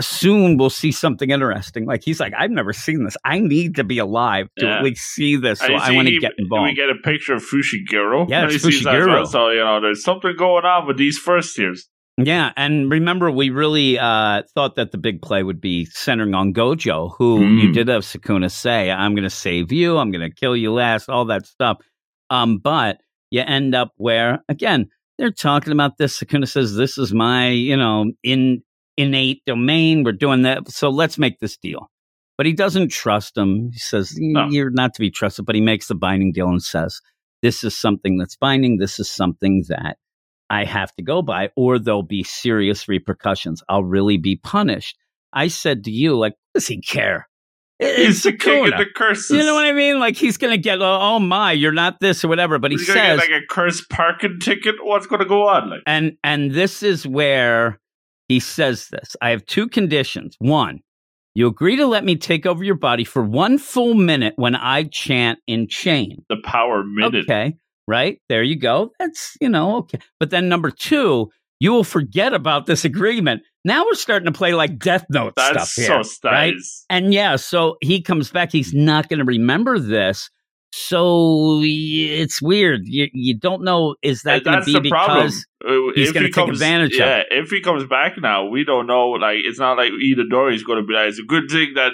Soon 0.00 0.58
we'll 0.58 0.68
see 0.70 0.92
something 0.92 1.30
interesting. 1.30 1.86
Like 1.86 2.02
he's 2.04 2.20
like, 2.20 2.32
I've 2.38 2.50
never 2.50 2.72
seen 2.72 3.04
this. 3.04 3.16
I 3.24 3.38
need 3.38 3.76
to 3.76 3.84
be 3.84 3.98
alive 3.98 4.48
to 4.58 4.66
Yeah. 4.66 4.78
at 4.78 4.84
least 4.84 5.02
see 5.06 5.36
this. 5.36 5.60
So 5.60 5.66
And 5.66 5.76
I 5.76 5.92
want 5.92 6.08
to 6.08 6.18
get 6.20 6.32
We 6.38 6.74
get 6.74 6.90
a 6.90 6.96
picture 7.02 7.32
of 7.34 7.42
Fushiguro. 7.42 8.28
Yeah, 8.28 8.44
it's 8.44 8.54
he 8.54 8.58
sees 8.72 8.84
Fushiguro. 8.86 9.06
well. 9.06 9.26
So, 9.26 9.48
you 9.50 9.60
know, 9.60 9.80
there's 9.80 10.02
something 10.02 10.34
going 10.36 10.64
on 10.64 10.86
with 10.86 10.98
these 10.98 11.16
first 11.18 11.56
years. 11.58 11.88
Yeah, 12.18 12.50
and 12.56 12.90
remember, 12.90 13.30
we 13.30 13.50
really 13.50 13.98
uh, 13.98 14.42
thought 14.54 14.76
that 14.76 14.90
the 14.90 14.96
big 14.98 15.20
play 15.20 15.42
would 15.42 15.60
be 15.60 15.84
centering 15.84 16.34
on 16.34 16.54
Gojo, 16.54 17.14
who 17.18 17.40
Mm. 17.40 17.62
you 17.62 17.72
did 17.72 17.88
have 17.88 18.02
Sakuna 18.04 18.50
say, 18.50 18.90
"I'm 18.90 19.14
going 19.14 19.24
to 19.24 19.30
save 19.30 19.70
you. 19.70 19.98
I'm 19.98 20.10
going 20.10 20.26
to 20.26 20.34
kill 20.34 20.56
you 20.56 20.72
last." 20.72 21.10
All 21.10 21.26
that 21.26 21.44
stuff. 21.46 21.76
Um, 22.30 22.56
but 22.58 23.00
you 23.30 23.42
end 23.46 23.74
up 23.74 23.92
where 23.96 24.38
again 24.48 24.88
they're 25.18 25.30
talking 25.30 25.72
about 25.74 25.98
this. 25.98 26.18
Sakuna 26.18 26.48
says, 26.48 26.74
"This 26.74 26.96
is 26.96 27.12
my, 27.12 27.48
you 27.50 27.76
know, 27.76 28.12
in 28.22 28.62
innate 28.96 29.42
domain. 29.46 30.04
We're 30.04 30.12
doing 30.12 30.42
that, 30.42 30.68
so 30.70 30.90
let's 30.90 31.18
make 31.18 31.40
this 31.40 31.56
deal." 31.56 31.90
But 32.36 32.46
he 32.46 32.52
doesn't 32.52 32.90
trust 32.90 33.36
him. 33.36 33.70
He 33.72 33.78
says, 33.78 34.14
No. 34.18 34.42
Oh. 34.44 34.48
"You're 34.50 34.70
not 34.70 34.94
to 34.94 35.00
be 35.00 35.10
trusted." 35.10 35.46
But 35.46 35.54
he 35.54 35.60
makes 35.60 35.88
the 35.88 35.94
binding 35.94 36.32
deal 36.32 36.48
and 36.48 36.62
says, 36.62 37.00
"This 37.42 37.64
is 37.64 37.76
something 37.76 38.18
that's 38.18 38.36
binding. 38.36 38.78
This 38.78 38.98
is 38.98 39.10
something 39.10 39.64
that." 39.68 39.96
I 40.48 40.64
have 40.64 40.94
to 40.94 41.02
go 41.02 41.22
by, 41.22 41.50
or 41.56 41.78
there'll 41.80 42.04
be 42.04 42.22
serious 42.22 42.86
repercussions. 42.86 43.64
I'll 43.68 43.82
really 43.82 44.16
be 44.16 44.36
punished. 44.36 44.96
I 45.32 45.48
said 45.48 45.82
to 45.84 45.90
you, 45.90 46.16
like, 46.16 46.34
what 46.34 46.60
does 46.60 46.68
he 46.68 46.80
care? 46.80 47.28
It- 47.80 47.96
He's 47.96 48.08
It's 48.08 48.22
the 48.22 48.32
king 48.32 48.64
of 48.72 48.78
the 48.78 48.86
curses. 48.94 49.36
You 49.36 49.44
know 49.44 49.54
what 49.54 49.66
I 49.66 49.72
mean? 49.72 49.98
Like 49.98 50.16
he's 50.16 50.36
gonna 50.36 50.56
get, 50.56 50.80
oh, 50.80 50.98
oh 51.00 51.18
my, 51.18 51.50
you're 51.52 51.72
not 51.72 51.98
this 52.00 52.24
or 52.24 52.28
whatever. 52.28 52.58
But 52.60 52.70
he 52.70 52.76
He's 52.76 52.86
gonna 52.86 53.00
says, 53.00 53.20
get 53.20 53.32
like 53.32 53.42
a 53.42 53.46
cursed 53.50 53.90
parking 53.90 54.38
ticket. 54.40 54.76
What's 54.82 55.06
going 55.06 55.18
to 55.20 55.26
go 55.26 55.48
on? 55.48 55.68
Like, 55.68 55.82
and 55.84 56.16
and 56.22 56.52
this 56.52 56.82
is 56.84 57.06
where 57.06 57.80
he 58.28 58.40
says 58.40 58.88
this. 58.88 59.16
I 59.20 59.30
have 59.30 59.46
two 59.46 59.68
conditions. 59.68 60.36
One, 60.38 60.80
you 61.34 61.46
agree 61.46 61.76
to 61.76 61.86
let 61.86 62.04
me 62.04 62.16
take 62.16 62.46
over 62.46 62.64
your 62.64 62.76
body 62.76 63.04
for 63.04 63.22
one 63.22 63.58
full 63.58 63.94
minute 63.94 64.34
when 64.36 64.54
I 64.54 64.84
chant 64.84 65.38
in 65.46 65.68
chain. 65.68 66.24
the 66.28 66.36
power 66.44 66.82
minute. 66.82 67.24
Okay, 67.24 67.56
right 67.86 68.20
there 68.28 68.42
you 68.42 68.58
go. 68.58 68.92
That's 68.98 69.36
you 69.40 69.48
know 69.48 69.76
okay. 69.78 69.98
But 70.18 70.30
then 70.30 70.48
number 70.48 70.70
two, 70.70 71.30
you 71.60 71.72
will 71.72 71.84
forget 71.84 72.34
about 72.34 72.66
this 72.66 72.84
agreement. 72.84 73.42
Now 73.64 73.84
we're 73.84 73.94
starting 73.94 74.26
to 74.26 74.36
play 74.36 74.54
like 74.54 74.78
Death 74.78 75.06
Note 75.10 75.34
That's 75.36 75.72
stuff 75.72 75.86
here, 75.86 76.04
so 76.04 76.30
right? 76.30 76.54
And 76.88 77.12
yeah, 77.12 77.36
so 77.36 77.76
he 77.80 78.00
comes 78.00 78.30
back. 78.30 78.52
He's 78.52 78.72
not 78.72 79.08
going 79.08 79.18
to 79.18 79.24
remember 79.24 79.78
this. 79.78 80.30
So 80.78 81.60
it's 81.64 82.42
weird. 82.42 82.82
You 82.84 83.08
you 83.14 83.34
don't 83.38 83.64
know 83.64 83.96
is 84.02 84.22
that 84.22 84.44
going 84.44 84.58
to 84.60 84.64
be 84.64 84.74
the 84.74 84.80
because 84.82 84.90
problem. 84.90 85.26
Uh, 85.64 85.92
he's 85.94 86.08
if 86.08 86.14
gonna 86.14 86.26
he 86.26 86.32
take 86.32 86.34
comes- 86.44 86.60
advantage 86.60 86.92
of 86.94 86.98
Yeah, 87.00 87.22
if 87.30 87.48
he 87.48 87.62
comes 87.62 87.84
back 87.86 88.20
now, 88.20 88.44
we 88.46 88.62
don't 88.64 88.86
know. 88.86 89.08
Like, 89.10 89.38
it's 89.42 89.58
not 89.58 89.78
like 89.78 89.90
Itadori 89.92 90.54
is 90.54 90.64
going 90.64 90.80
to 90.82 90.86
be 90.86 90.92
like, 90.92 91.08
it's 91.08 91.18
a 91.18 91.22
good 91.24 91.50
thing 91.50 91.72
that 91.76 91.92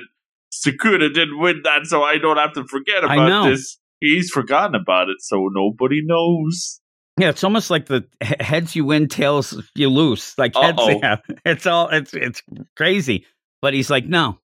Sakuna 0.53 1.15
didn't 1.15 1.39
win 1.39 1.61
that, 1.63 1.87
so 1.87 2.03
I 2.03 2.19
don't 2.19 2.37
have 2.39 2.55
to 2.55 2.65
forget 2.65 3.05
about 3.05 3.49
this. 3.51 3.79
He's 4.01 4.31
forgotten 4.31 4.75
about 4.75 5.09
it, 5.11 5.19
so 5.21 5.49
nobody 5.53 6.03
knows. 6.05 6.81
yeah, 7.21 7.29
it's 7.29 7.45
almost 7.45 7.71
like 7.71 7.87
the 7.87 8.05
heads 8.21 8.75
you 8.75 8.85
win, 8.85 9.07
tails 9.07 9.63
you 9.77 9.89
lose. 9.91 10.35
Like 10.37 10.57
heads, 10.57 10.83
yeah, 10.85 11.17
it's 11.45 11.67
all 11.67 11.89
it's 11.89 12.13
it's 12.15 12.43
crazy. 12.77 13.27
But 13.63 13.75
he's 13.75 13.91
like, 13.91 14.07
no, 14.07 14.41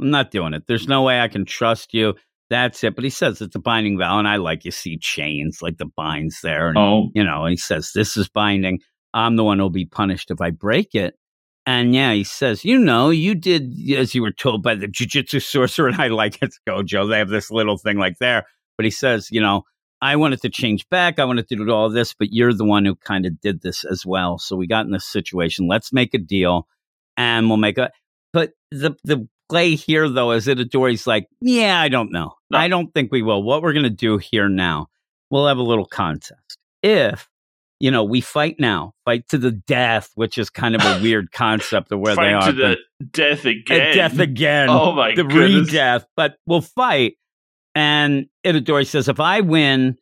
I'm 0.00 0.10
not 0.10 0.32
doing 0.32 0.54
it. 0.54 0.64
There's 0.66 0.88
no 0.88 1.02
way 1.02 1.20
I 1.20 1.28
can 1.28 1.44
trust 1.44 1.94
you. 1.94 2.14
That's 2.48 2.82
it. 2.84 2.94
But 2.94 3.04
he 3.04 3.10
says 3.10 3.40
it's 3.40 3.56
a 3.56 3.60
binding 3.60 3.98
vow, 3.98 4.18
and 4.18 4.28
I 4.28 4.36
like 4.36 4.64
you 4.64 4.70
see 4.70 4.98
chains 4.98 5.60
like 5.62 5.78
the 5.78 5.86
binds 5.86 6.40
there, 6.42 6.68
and 6.68 6.78
Oh, 6.78 7.10
you 7.14 7.24
know, 7.24 7.46
he 7.46 7.56
says, 7.56 7.90
This 7.94 8.16
is 8.16 8.28
binding. 8.28 8.80
I'm 9.14 9.36
the 9.36 9.44
one 9.44 9.58
who'll 9.58 9.70
be 9.70 9.86
punished 9.86 10.30
if 10.30 10.40
I 10.40 10.50
break 10.50 10.94
it. 10.94 11.14
And 11.64 11.94
yeah, 11.94 12.12
he 12.12 12.22
says, 12.22 12.64
You 12.64 12.78
know, 12.78 13.10
you 13.10 13.34
did 13.34 13.74
as 13.96 14.14
you 14.14 14.22
were 14.22 14.32
told 14.32 14.62
by 14.62 14.76
the 14.76 14.86
jujitsu 14.86 15.42
sorcerer. 15.42 15.88
And 15.92 16.00
I 16.00 16.08
like 16.08 16.40
it, 16.42 16.54
Gojo. 16.68 17.08
They 17.08 17.18
have 17.18 17.28
this 17.28 17.50
little 17.50 17.78
thing 17.78 17.98
like 17.98 18.18
there. 18.18 18.44
But 18.78 18.84
he 18.84 18.90
says, 18.90 19.28
You 19.32 19.40
know, 19.40 19.64
I 20.00 20.16
wanted 20.16 20.42
to 20.42 20.50
change 20.50 20.88
back. 20.88 21.18
I 21.18 21.24
wanted 21.24 21.48
to 21.48 21.56
do 21.56 21.70
all 21.70 21.90
this, 21.90 22.14
but 22.14 22.28
you're 22.30 22.52
the 22.52 22.64
one 22.64 22.84
who 22.84 22.94
kind 22.94 23.26
of 23.26 23.40
did 23.40 23.62
this 23.62 23.84
as 23.84 24.06
well. 24.06 24.38
So 24.38 24.54
we 24.54 24.66
got 24.66 24.86
in 24.86 24.92
this 24.92 25.06
situation. 25.06 25.66
Let's 25.66 25.92
make 25.92 26.14
a 26.14 26.18
deal 26.18 26.68
and 27.16 27.48
we'll 27.48 27.56
make 27.56 27.78
a. 27.78 27.90
But 28.32 28.52
the, 28.70 28.94
the 29.02 29.26
play 29.48 29.74
here, 29.74 30.08
though, 30.08 30.32
is 30.32 30.46
Itadori's 30.46 31.06
like, 31.06 31.28
Yeah, 31.40 31.80
I 31.80 31.88
don't 31.88 32.12
know. 32.12 32.34
No. 32.50 32.58
I 32.58 32.68
don't 32.68 32.92
think 32.94 33.10
we 33.12 33.22
will. 33.22 33.42
What 33.42 33.62
we're 33.62 33.72
going 33.72 33.84
to 33.84 33.90
do 33.90 34.18
here 34.18 34.48
now, 34.48 34.86
we'll 35.30 35.46
have 35.46 35.58
a 35.58 35.62
little 35.62 35.86
contest. 35.86 36.58
If 36.82 37.28
you 37.78 37.90
know, 37.90 38.04
we 38.04 38.22
fight 38.22 38.56
now, 38.58 38.94
fight 39.04 39.28
to 39.28 39.36
the 39.38 39.50
death, 39.50 40.10
which 40.14 40.38
is 40.38 40.48
kind 40.48 40.74
of 40.74 40.80
a 40.82 40.98
weird 41.02 41.30
concept 41.30 41.92
of 41.92 42.00
where 42.00 42.16
they 42.16 42.32
are. 42.32 42.46
to 42.46 42.52
the 42.52 42.76
death 43.12 43.44
again. 43.44 43.90
uh, 43.90 43.94
death 43.94 44.18
again. 44.18 44.68
Oh 44.70 44.92
my 44.92 45.12
god. 45.14 45.26
the 45.26 45.28
goodness. 45.34 45.66
re-death. 45.68 46.06
But 46.16 46.36
we'll 46.46 46.62
fight. 46.62 47.14
And 47.74 48.26
Itadori 48.46 48.86
says, 48.86 49.08
if 49.08 49.20
I 49.20 49.42
win, 49.42 49.96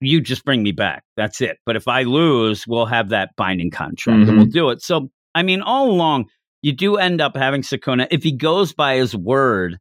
you 0.00 0.20
just 0.20 0.44
bring 0.44 0.62
me 0.62 0.72
back. 0.72 1.04
That's 1.16 1.40
it. 1.40 1.56
But 1.64 1.76
if 1.76 1.88
I 1.88 2.02
lose, 2.02 2.66
we'll 2.66 2.86
have 2.86 3.08
that 3.10 3.30
binding 3.36 3.70
contract 3.70 4.18
and 4.18 4.28
Mhm. 4.28 4.36
we'll 4.36 4.46
do 4.46 4.68
it. 4.70 4.82
So, 4.82 5.10
I 5.34 5.42
mean, 5.42 5.62
all 5.62 5.90
along, 5.90 6.26
you 6.66 6.72
do 6.72 6.96
end 6.96 7.20
up 7.20 7.36
having 7.36 7.62
Sakuna. 7.62 8.08
If 8.10 8.24
he 8.24 8.32
goes 8.32 8.72
by 8.72 8.96
his 8.96 9.14
word, 9.14 9.78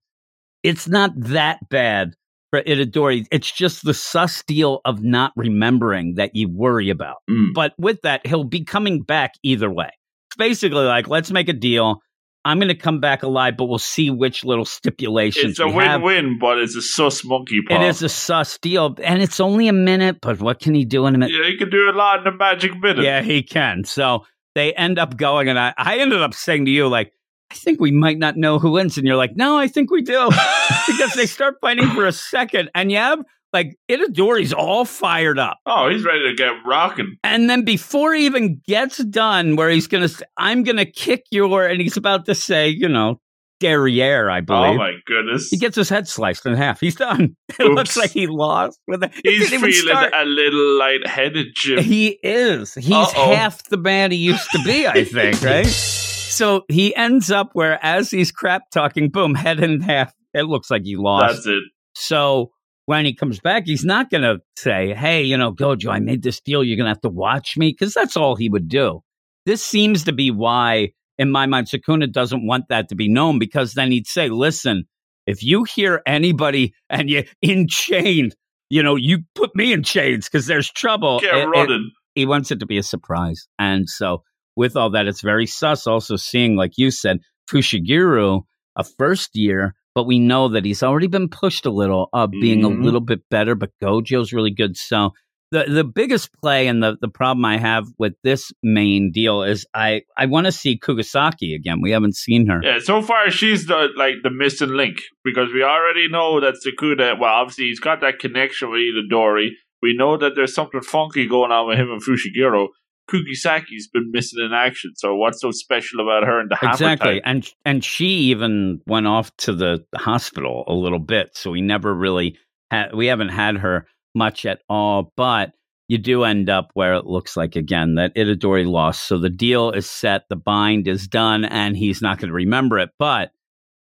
it's 0.61 0.87
not 0.87 1.09
that 1.15 1.57
bad 1.67 2.13
for 2.51 2.61
Itadori. 2.61 3.25
It's 3.31 3.51
just 3.51 3.83
the 3.83 3.95
sus 3.95 4.43
deal 4.43 4.81
of 4.85 5.01
not 5.03 5.31
remembering 5.35 6.13
that 6.17 6.35
you 6.35 6.47
worry 6.47 6.91
about. 6.91 7.15
Mm. 7.27 7.55
But 7.55 7.73
with 7.79 8.03
that, 8.03 8.27
he'll 8.27 8.43
be 8.43 8.63
coming 8.63 9.01
back 9.01 9.31
either 9.41 9.67
way. 9.67 9.89
It's 10.27 10.35
basically 10.37 10.85
like, 10.85 11.07
let's 11.07 11.31
make 11.31 11.49
a 11.49 11.53
deal. 11.53 12.01
I'm 12.45 12.59
going 12.59 12.67
to 12.67 12.75
come 12.75 12.99
back 12.99 13.23
alive, 13.23 13.55
but 13.57 13.65
we'll 13.65 13.79
see 13.79 14.11
which 14.11 14.45
little 14.45 14.65
stipulations 14.65 15.53
It's 15.53 15.59
a 15.59 15.67
win-win, 15.67 16.37
but 16.39 16.59
it's 16.59 16.75
a 16.75 16.83
sus 16.83 17.25
monkey 17.25 17.61
paw. 17.67 17.81
It 17.81 17.87
is 17.87 18.03
a 18.03 18.09
sus 18.09 18.59
deal, 18.59 18.95
and 19.03 19.23
it's 19.23 19.39
only 19.39 19.67
a 19.67 19.73
minute. 19.73 20.19
But 20.21 20.39
what 20.39 20.59
can 20.59 20.75
he 20.75 20.85
do 20.85 21.07
in 21.07 21.15
a 21.15 21.17
minute? 21.17 21.33
Yeah, 21.35 21.47
you 21.47 21.57
can 21.57 21.71
do 21.71 21.89
a 21.89 21.97
lot 21.97 22.19
in 22.21 22.31
a 22.31 22.37
magic 22.37 22.79
minute. 22.79 23.03
Yeah, 23.03 23.23
he 23.23 23.41
can. 23.41 23.85
So 23.85 24.25
they 24.55 24.73
end 24.73 24.97
up 24.97 25.17
going, 25.17 25.49
and 25.49 25.59
I, 25.59 25.73
I 25.77 25.99
ended 25.99 26.21
up 26.21 26.33
saying 26.33 26.65
to 26.65 26.71
you, 26.71 26.87
like, 26.87 27.11
I 27.51 27.55
think 27.55 27.79
we 27.79 27.91
might 27.91 28.17
not 28.17 28.37
know 28.37 28.57
who 28.57 28.71
wins. 28.71 28.97
And 28.97 29.05
you're 29.05 29.15
like, 29.15 29.35
no, 29.35 29.57
I 29.57 29.67
think 29.67 29.91
we 29.91 30.01
do. 30.01 30.29
because 30.87 31.13
they 31.13 31.27
start 31.27 31.55
fighting 31.61 31.89
for 31.91 32.07
a 32.07 32.11
second, 32.11 32.71
and 32.73 32.91
you 32.91 32.97
have, 32.97 33.23
like, 33.53 33.77
Itadori's 33.89 34.53
all 34.53 34.85
fired 34.85 35.37
up. 35.37 35.59
Oh, 35.65 35.89
he's 35.89 36.03
ready 36.03 36.29
to 36.29 36.35
get 36.35 36.53
rocking. 36.65 37.17
And 37.23 37.49
then 37.49 37.63
before 37.63 38.13
he 38.13 38.25
even 38.25 38.61
gets 38.67 38.97
done, 38.97 39.55
where 39.55 39.69
he's 39.69 39.87
going 39.87 40.07
to, 40.07 40.27
I'm 40.37 40.63
going 40.63 40.77
to 40.77 40.85
kick 40.85 41.25
your, 41.31 41.65
and 41.65 41.81
he's 41.81 41.97
about 41.97 42.25
to 42.25 42.35
say, 42.35 42.69
you 42.69 42.89
know, 42.89 43.19
derriere, 43.59 44.29
I 44.29 44.39
oh, 44.39 44.41
believe. 44.41 44.71
Oh 44.71 44.77
my 44.77 44.93
goodness. 45.05 45.49
he 45.49 45.57
gets 45.57 45.75
his 45.75 45.89
head 45.89 46.07
sliced 46.07 46.45
in 46.45 46.55
half. 46.55 46.79
He's 46.79 46.95
done. 46.95 47.35
It 47.57 47.63
Oops. 47.63 47.75
looks 47.75 47.97
like 47.97 48.11
he 48.11 48.27
lost. 48.27 48.79
With 48.85 49.03
it. 49.03 49.11
It 49.23 49.31
He's 49.31 49.49
feeling 49.49 50.11
a 50.13 50.25
little 50.25 50.77
lightheaded, 50.77 51.47
Jim. 51.55 51.81
He 51.83 52.19
is. 52.21 52.73
He's 52.73 52.91
Uh-oh. 52.91 53.33
half 53.33 53.63
the 53.69 53.77
man 53.77 54.11
he 54.11 54.17
used 54.17 54.49
to 54.51 54.61
be, 54.65 54.85
I 54.85 55.05
think, 55.05 55.41
right? 55.43 55.65
so 55.65 56.63
he 56.67 56.93
ends 56.93 57.31
up 57.31 57.51
where, 57.53 57.79
as 57.83 58.11
he's 58.11 58.31
crap 58.31 58.63
talking, 58.71 59.09
boom, 59.09 59.35
head 59.35 59.61
in 59.61 59.79
half. 59.79 60.13
It 60.33 60.43
looks 60.43 60.69
like 60.69 60.83
he 60.83 60.97
lost. 60.97 61.35
That's 61.35 61.47
it. 61.47 61.63
so 61.93 62.51
when 62.85 63.05
he 63.05 63.13
comes 63.13 63.39
back, 63.39 63.63
he's 63.65 63.85
not 63.85 64.09
going 64.09 64.23
to 64.23 64.39
say, 64.57 64.93
hey, 64.93 65.23
you 65.23 65.37
know, 65.37 65.53
Gojo, 65.53 65.89
I 65.89 65.99
made 65.99 66.21
this 66.23 66.39
deal. 66.41 66.63
You're 66.63 66.77
going 66.77 66.85
to 66.85 66.89
have 66.91 67.01
to 67.01 67.09
watch 67.09 67.57
me. 67.57 67.71
Because 67.71 67.93
that's 67.93 68.15
all 68.17 68.35
he 68.35 68.49
would 68.49 68.67
do. 68.67 69.01
This 69.45 69.63
seems 69.63 70.03
to 70.05 70.11
be 70.11 70.31
why, 70.31 70.91
in 71.17 71.31
my 71.31 71.45
mind, 71.45 71.67
Sakuna 71.67 72.11
doesn't 72.11 72.45
want 72.45 72.65
that 72.69 72.89
to 72.89 72.95
be 72.95 73.07
known 73.09 73.39
because 73.39 73.73
then 73.73 73.91
he'd 73.91 74.07
say, 74.07 74.29
listen, 74.29 74.85
if 75.27 75.43
you 75.43 75.63
hear 75.63 76.01
anybody 76.05 76.73
and 76.89 77.09
you 77.09 77.23
in 77.41 77.67
chains, 77.67 78.35
you 78.69 78.83
know, 78.83 78.95
you 78.95 79.19
put 79.35 79.55
me 79.55 79.73
in 79.73 79.83
chains 79.83 80.25
because 80.25 80.45
there's 80.47 80.69
trouble. 80.69 81.19
Get 81.19 81.33
It- 81.35 81.69
it- 81.71 81.81
he 82.15 82.25
wants 82.25 82.49
it 82.51 82.59
to 82.59 82.65
be 82.65 82.77
a 82.77 82.83
surprise. 82.83 83.47
And 83.59 83.89
so, 83.89 84.23
with 84.55 84.75
all 84.77 84.89
that, 84.91 85.05
it's 85.07 85.21
very 85.21 85.45
sus 85.45 85.85
also 85.85 86.15
seeing, 86.15 86.55
like 86.55 86.71
you 86.77 86.89
said, 86.91 87.19
Fushiguro, 87.51 88.43
a 88.77 88.83
first 88.83 89.31
year, 89.35 89.73
but 89.93 90.05
we 90.05 90.19
know 90.19 90.47
that 90.49 90.65
he's 90.65 90.83
already 90.83 91.07
been 91.07 91.29
pushed 91.29 91.65
a 91.65 91.71
little, 91.71 92.09
uh, 92.13 92.27
being 92.27 92.61
Mhm. 92.61 92.79
a 92.79 92.83
little 92.83 92.99
bit 93.01 93.21
better, 93.29 93.55
but 93.55 93.71
Gojo's 93.81 94.33
really 94.33 94.51
good. 94.51 94.77
So, 94.77 95.11
the, 95.51 95.65
the 95.69 95.83
biggest 95.83 96.31
play 96.41 96.67
and 96.67 96.81
the, 96.81 96.97
the 96.99 97.07
problem 97.07 97.45
I 97.45 97.57
have 97.57 97.85
with 97.97 98.13
this 98.23 98.51
main 98.63 99.11
deal 99.11 99.43
is 99.43 99.65
I, 99.73 100.01
I 100.17 100.25
want 100.25 100.45
to 100.45 100.51
see 100.51 100.77
Kugisaki 100.77 101.55
again. 101.55 101.81
We 101.81 101.91
haven't 101.91 102.15
seen 102.15 102.47
her. 102.47 102.59
Yeah, 102.63 102.79
so 102.79 103.01
far 103.01 103.29
she's 103.29 103.67
the 103.67 103.89
like 103.95 104.15
the 104.23 104.31
missing 104.31 104.69
link 104.69 104.97
because 105.23 105.49
we 105.53 105.63
already 105.63 106.07
know 106.09 106.39
that 106.41 106.55
Sakuna. 106.65 107.19
Well, 107.19 107.33
obviously 107.33 107.65
he's 107.65 107.79
got 107.79 108.01
that 108.01 108.19
connection 108.19 108.71
with 108.71 108.81
Itadori. 108.81 109.49
We 109.81 109.95
know 109.95 110.17
that 110.17 110.33
there's 110.35 110.55
something 110.55 110.81
funky 110.81 111.27
going 111.27 111.51
on 111.51 111.67
with 111.67 111.77
him 111.77 111.91
and 111.91 112.01
Fushiguro. 112.01 112.69
Kugisaki's 113.09 113.87
been 113.87 114.09
missing 114.11 114.43
in 114.43 114.51
action. 114.51 114.93
So 114.95 115.15
what's 115.15 115.39
so 115.39 115.51
special 115.51 115.99
about 115.99 116.23
her 116.25 116.41
in 116.41 116.47
the 116.49 116.55
half 116.55 116.73
Exactly, 116.73 117.21
time? 117.21 117.21
and 117.25 117.53
and 117.63 117.83
she 117.85 118.07
even 118.31 118.81
went 118.87 119.07
off 119.07 119.35
to 119.37 119.53
the 119.53 119.85
hospital 119.95 120.63
a 120.67 120.73
little 120.73 120.99
bit, 120.99 121.37
so 121.37 121.51
we 121.51 121.61
never 121.61 121.93
really 121.93 122.37
had 122.71 122.95
we 122.95 123.05
haven't 123.07 123.29
had 123.29 123.57
her 123.57 123.85
much 124.15 124.45
at 124.45 124.61
all. 124.69 125.13
But 125.15 125.51
you 125.87 125.97
do 125.97 126.23
end 126.23 126.49
up 126.49 126.71
where 126.73 126.95
it 126.95 127.05
looks 127.05 127.37
like 127.37 127.55
again 127.55 127.95
that 127.95 128.15
Itadori 128.15 128.65
lost, 128.65 129.07
so 129.07 129.19
the 129.19 129.29
deal 129.29 129.71
is 129.71 129.89
set, 129.89 130.23
the 130.29 130.35
bind 130.35 130.87
is 130.87 131.07
done, 131.07 131.45
and 131.45 131.77
he's 131.77 132.01
not 132.01 132.19
going 132.19 132.29
to 132.29 132.33
remember 132.33 132.79
it. 132.79 132.89
But 132.97 133.31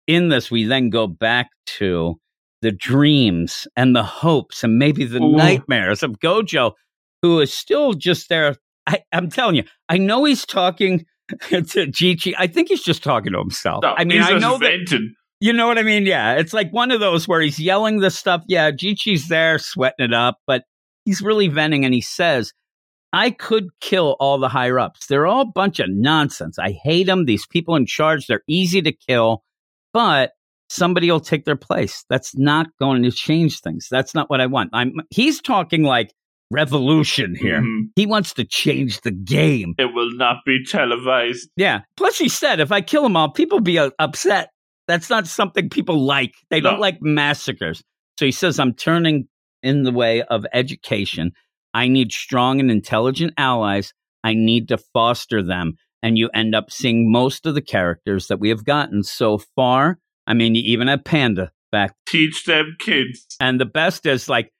in 0.06 0.28
this, 0.28 0.50
we 0.50 0.64
then 0.64 0.90
go 0.90 1.06
back 1.06 1.50
to 1.78 2.18
the 2.62 2.72
dreams 2.72 3.66
and 3.76 3.94
the 3.94 4.02
hopes 4.02 4.64
and 4.64 4.78
maybe 4.78 5.04
the 5.04 5.20
Ooh. 5.20 5.36
nightmares 5.36 6.02
of 6.02 6.20
Gojo, 6.20 6.72
who 7.20 7.40
is 7.40 7.52
still 7.52 7.92
just 7.92 8.28
there. 8.28 8.56
I, 8.86 9.00
I'm 9.12 9.28
telling 9.28 9.56
you, 9.56 9.64
I 9.88 9.98
know 9.98 10.24
he's 10.24 10.46
talking 10.46 11.04
to 11.48 11.86
Jichi. 11.86 12.34
I 12.38 12.46
think 12.46 12.68
he's 12.68 12.82
just 12.82 13.02
talking 13.02 13.32
to 13.32 13.38
himself. 13.38 13.82
No, 13.82 13.94
I 13.96 14.04
mean, 14.04 14.22
I 14.22 14.38
know 14.38 14.58
that 14.58 14.70
venting. 14.88 15.14
You 15.42 15.52
know 15.52 15.66
what 15.66 15.78
I 15.78 15.82
mean. 15.82 16.06
Yeah, 16.06 16.34
it's 16.34 16.52
like 16.52 16.70
one 16.72 16.90
of 16.90 17.00
those 17.00 17.26
where 17.28 17.40
he's 17.40 17.58
yelling 17.58 17.98
this 18.00 18.18
stuff. 18.18 18.42
Yeah, 18.48 18.70
Jichi's 18.70 19.28
there 19.28 19.58
sweating 19.58 20.04
it 20.06 20.14
up, 20.14 20.38
but 20.46 20.62
he's 21.04 21.20
really 21.20 21.48
venting, 21.48 21.84
and 21.84 21.92
he 21.92 22.00
says, 22.00 22.52
"I 23.12 23.30
could 23.30 23.68
kill 23.80 24.16
all 24.20 24.38
the 24.38 24.48
higher 24.48 24.78
ups. 24.78 25.06
They're 25.06 25.26
all 25.26 25.42
a 25.42 25.52
bunch 25.52 25.80
of 25.80 25.88
nonsense. 25.90 26.58
I 26.58 26.78
hate 26.82 27.06
them. 27.06 27.24
These 27.26 27.46
people 27.46 27.76
in 27.76 27.86
charge, 27.86 28.26
they're 28.26 28.44
easy 28.48 28.80
to 28.82 28.92
kill, 28.92 29.42
but." 29.92 30.32
Somebody 30.68 31.10
will 31.10 31.20
take 31.20 31.44
their 31.44 31.54
place. 31.54 32.02
That's 32.08 32.34
not 32.34 32.66
going 32.80 33.02
to 33.02 33.10
change 33.10 33.60
things. 33.60 33.88
That's 33.90 34.14
not 34.14 34.30
what 34.30 34.40
I 34.40 34.46
want. 34.46 34.70
I'm. 34.72 34.94
He's 35.10 35.38
talking 35.42 35.82
like 35.82 36.14
revolution 36.50 37.34
here. 37.34 37.60
Mhm. 37.60 37.90
He 37.94 38.06
wants 38.06 38.32
to 38.34 38.44
change 38.44 39.00
the 39.02 39.10
game. 39.10 39.74
It 39.76 39.92
will 39.92 40.10
not 40.16 40.36
be 40.46 40.64
televised. 40.64 41.50
Yeah. 41.56 41.80
Plus, 41.98 42.16
he 42.16 42.30
said, 42.30 42.58
if 42.58 42.72
I 42.72 42.80
kill 42.80 43.02
them 43.02 43.18
all, 43.18 43.30
people 43.30 43.60
be 43.60 43.78
uh, 43.78 43.90
upset. 43.98 44.48
That's 44.88 45.10
not 45.10 45.26
something 45.26 45.68
people 45.68 45.98
like. 46.04 46.34
They 46.50 46.60
don't 46.60 46.80
like 46.80 46.98
massacres. 47.00 47.82
So 48.18 48.24
he 48.26 48.32
says, 48.32 48.58
I'm 48.58 48.74
turning 48.74 49.28
in 49.62 49.84
the 49.84 49.92
way 49.92 50.22
of 50.22 50.44
education. 50.52 51.32
I 51.74 51.88
need 51.88 52.12
strong 52.12 52.60
and 52.60 52.70
intelligent 52.70 53.32
allies. 53.38 53.94
I 54.24 54.34
need 54.34 54.68
to 54.68 54.78
foster 54.78 55.42
them. 55.42 55.74
And 56.02 56.18
you 56.18 56.28
end 56.34 56.54
up 56.54 56.70
seeing 56.70 57.10
most 57.10 57.46
of 57.46 57.54
the 57.54 57.62
characters 57.62 58.26
that 58.26 58.40
we 58.40 58.48
have 58.48 58.64
gotten 58.64 59.02
so 59.04 59.38
far. 59.56 59.98
I 60.26 60.34
mean, 60.34 60.54
you 60.54 60.62
even 60.64 60.88
have 60.88 61.04
Panda 61.04 61.52
back 61.70 61.94
Teach 62.06 62.44
them 62.44 62.76
kids. 62.78 63.24
and 63.40 63.58
the 63.60 63.64
best 63.64 64.04
is 64.04 64.28
like 64.28 64.52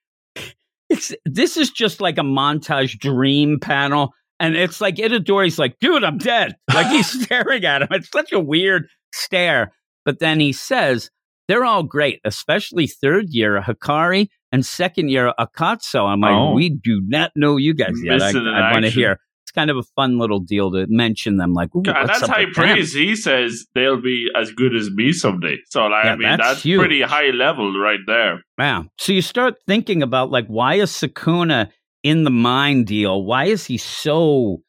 it's 0.89 1.13
this 1.25 1.57
is 1.57 1.69
just 1.69 2.01
like 2.01 2.17
a 2.17 2.21
montage 2.21 2.97
dream 2.99 3.59
panel. 3.59 4.13
And 4.39 4.55
it's 4.55 4.81
like 4.81 4.95
Itadori's 4.95 5.59
like, 5.59 5.77
dude, 5.79 6.03
I'm 6.03 6.17
dead. 6.17 6.55
Like 6.73 6.87
he's 6.87 7.23
staring 7.23 7.65
at 7.65 7.81
him. 7.81 7.87
It's 7.91 8.09
such 8.09 8.31
a 8.31 8.39
weird 8.39 8.87
stare. 9.13 9.73
But 10.05 10.19
then 10.19 10.39
he 10.39 10.51
says, 10.53 11.09
they're 11.47 11.65
all 11.65 11.83
great, 11.83 12.19
especially 12.23 12.87
third 12.87 13.25
year 13.29 13.61
Hakari 13.61 14.29
and 14.51 14.65
second 14.65 15.09
year 15.09 15.33
Akatsuo. 15.39 16.05
I'm 16.07 16.21
like, 16.21 16.31
Oh. 16.33 16.53
we 16.53 16.69
do 16.69 17.01
not 17.05 17.31
know 17.35 17.57
you 17.57 17.73
guys 17.73 17.95
yet. 18.03 18.21
I, 18.21 18.29
I 18.31 18.71
want 18.71 18.85
to 18.85 18.91
hear. 18.91 19.19
It's 19.43 19.51
kind 19.51 19.69
of 19.69 19.75
a 19.75 19.83
fun 19.97 20.19
little 20.19 20.39
deal 20.39 20.71
to 20.71 20.85
mention 20.87 21.35
them. 21.35 21.53
Like, 21.53 21.75
what's 21.75 21.89
that's 21.89 22.23
up 22.23 22.29
high 22.29 22.45
with 22.45 22.55
them? 22.55 22.63
praise. 22.75 22.93
He 22.93 23.13
says 23.17 23.65
they'll 23.75 23.99
be 24.01 24.27
as 24.35 24.51
good 24.53 24.73
as 24.73 24.89
me 24.89 25.11
someday. 25.11 25.57
So, 25.69 25.85
like, 25.87 26.05
Yeah, 26.05 26.11
I 26.11 26.15
mean, 26.15 26.21
that's 26.29 26.41
that's, 26.41 26.63
huge. 26.63 26.79
pretty 26.79 27.01
high 27.01 27.31
level 27.31 27.77
right 27.77 27.99
there. 28.07 28.41
Yeah. 28.57 28.83
So 28.97 29.11
you 29.11 29.21
start 29.21 29.55
thinking 29.67 30.01
about 30.01 30.31
like 30.31 30.47
why 30.47 30.75
is 30.75 30.91
Sakuna 30.91 31.71
in 32.03 32.23
the 32.23 32.29
mine 32.29 32.85
deal? 32.85 33.21
Why 33.25 33.45
is 33.45 33.65
he 33.65 33.77
so 33.77 34.61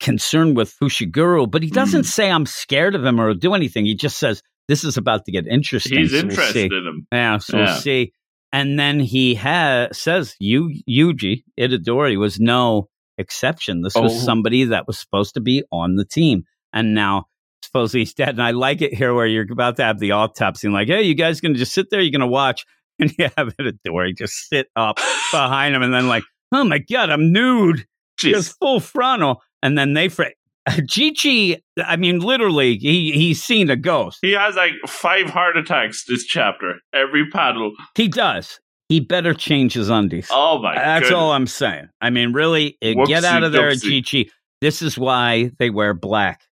concerned 0.00 0.56
with 0.56 0.74
Fushiguro? 0.80 1.50
But 1.50 1.62
he 1.62 1.70
doesn't 1.70 2.02
Mm. 2.02 2.06
say 2.06 2.30
I'm 2.30 2.46
scared 2.46 2.94
of 2.94 3.04
him 3.04 3.18
or 3.20 3.32
do 3.34 3.54
anything. 3.54 3.86
He 3.86 3.94
just 3.94 4.18
says 4.18 4.42
this 4.68 4.84
is 4.84 4.96
about 4.96 5.24
to 5.24 5.32
get 5.32 5.46
interesting. 5.46 5.98
He's 5.98 6.10
So 6.10 6.16
we'll 6.18 6.24
interested 6.30 6.72
in 6.72 6.86
him. 6.86 7.06
Yeah, 7.12 7.38
so 7.38 7.56
Yeah. 7.58 7.64
we'll 7.64 7.74
see. 7.80 8.12
And 8.52 8.78
then 8.78 9.00
he 9.00 9.34
has 9.36 9.98
says 9.98 10.34
Yu 10.40 10.70
Yuji 10.88 11.42
Itadori 11.58 12.18
was 12.18 12.38
no 12.40 12.88
exception. 13.18 13.82
This 13.82 13.94
was 13.94 14.12
Oh. 14.14 14.24
somebody 14.24 14.64
that 14.64 14.86
was 14.86 14.98
supposed 14.98 15.34
to 15.34 15.40
be 15.40 15.62
on 15.72 15.96
the 15.96 16.04
team, 16.04 16.44
and 16.72 16.94
now 16.94 17.24
supposedly 17.62 18.00
he's 18.00 18.14
dead. 18.14 18.30
And 18.30 18.42
I 18.42 18.52
like 18.52 18.80
it 18.80 18.94
here 18.94 19.12
where 19.12 19.26
you're 19.26 19.46
about 19.50 19.76
to 19.76 19.84
have 19.84 19.98
the 19.98 20.12
autopsy, 20.12 20.66
and 20.66 20.74
like, 20.74 20.88
hey, 20.88 21.02
you 21.02 21.14
guys 21.14 21.40
gonna 21.40 21.54
just 21.54 21.74
sit 21.74 21.90
there? 21.90 22.00
You're 22.00 22.12
gonna 22.12 22.26
watch, 22.26 22.64
and 22.98 23.12
you 23.18 23.28
have 23.36 23.54
Itadori 23.58 24.16
just 24.16 24.48
sit 24.48 24.68
up 24.76 24.96
behind 25.32 25.74
him, 25.74 25.82
and 25.82 25.92
then 25.92 26.08
like, 26.08 26.24
oh 26.52 26.64
my 26.64 26.78
god, 26.78 27.10
I'm 27.10 27.32
nude, 27.32 27.86
Jeez. 28.20 28.30
just 28.32 28.56
full 28.58 28.80
frontal, 28.80 29.42
and 29.62 29.76
then 29.76 29.92
they. 29.92 30.08
Fr- 30.08 30.24
Jichi, 30.86 31.60
I 31.78 31.96
mean, 31.96 32.20
literally, 32.20 32.76
he 32.76 33.12
he's 33.12 33.42
seen 33.42 33.70
a 33.70 33.76
ghost. 33.76 34.18
He 34.22 34.32
has 34.32 34.56
like 34.56 34.72
five 34.86 35.30
heart 35.30 35.56
attacks 35.56 36.04
this 36.06 36.24
chapter. 36.24 36.76
Every 36.92 37.28
paddle. 37.30 37.72
He 37.94 38.08
does. 38.08 38.60
He 38.88 39.00
better 39.00 39.34
change 39.34 39.74
his 39.74 39.90
undies. 39.90 40.28
Oh 40.30 40.60
my 40.60 40.74
That's 40.74 41.04
goodness. 41.04 41.16
all 41.18 41.32
I'm 41.32 41.46
saying. 41.46 41.88
I 42.00 42.10
mean, 42.10 42.32
really, 42.32 42.78
uh, 42.82 43.04
get 43.06 43.24
out 43.24 43.42
of 43.42 43.52
there, 43.52 43.70
doopsie. 43.70 44.02
Jichi. 44.02 44.30
This 44.60 44.82
is 44.82 44.98
why 44.98 45.50
they 45.58 45.70
wear 45.70 45.94
black. 45.94 46.42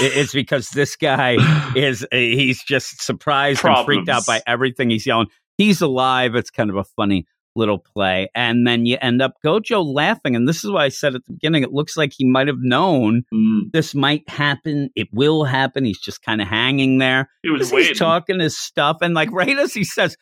It's 0.00 0.32
because 0.32 0.68
this 0.70 0.96
guy 0.96 1.36
is, 1.76 2.04
uh, 2.04 2.16
he's 2.16 2.62
just 2.62 3.02
surprised 3.02 3.64
and 3.64 3.84
freaked 3.84 4.08
out 4.08 4.26
by 4.26 4.42
everything 4.46 4.90
he's 4.90 5.06
yelling. 5.06 5.28
He's 5.56 5.80
alive. 5.80 6.34
It's 6.34 6.50
kind 6.50 6.70
of 6.70 6.76
a 6.76 6.84
funny 6.84 7.26
little 7.56 7.78
play. 7.78 8.28
And 8.34 8.66
then 8.66 8.86
you 8.86 8.96
end 9.00 9.20
up 9.20 9.34
Gojo 9.44 9.84
laughing. 9.84 10.36
And 10.36 10.48
this 10.48 10.64
is 10.64 10.70
why 10.70 10.84
I 10.84 10.88
said 10.88 11.14
at 11.14 11.24
the 11.26 11.32
beginning, 11.32 11.62
it 11.62 11.72
looks 11.72 11.96
like 11.96 12.12
he 12.16 12.24
might 12.24 12.46
have 12.46 12.60
known 12.60 13.22
Mm. 13.34 13.72
this 13.72 13.94
might 13.94 14.28
happen. 14.28 14.90
It 14.94 15.08
will 15.12 15.44
happen. 15.44 15.84
He's 15.84 15.98
just 16.00 16.22
kind 16.22 16.40
of 16.40 16.48
hanging 16.48 16.98
there. 16.98 17.28
He 17.42 17.50
was. 17.50 17.70
He's 17.70 17.98
talking 17.98 18.38
his 18.40 18.56
stuff, 18.56 18.98
and 19.02 19.14
like 19.14 19.30
right 19.32 19.58
as 19.58 19.74
he 19.74 19.84
says, 19.84 20.16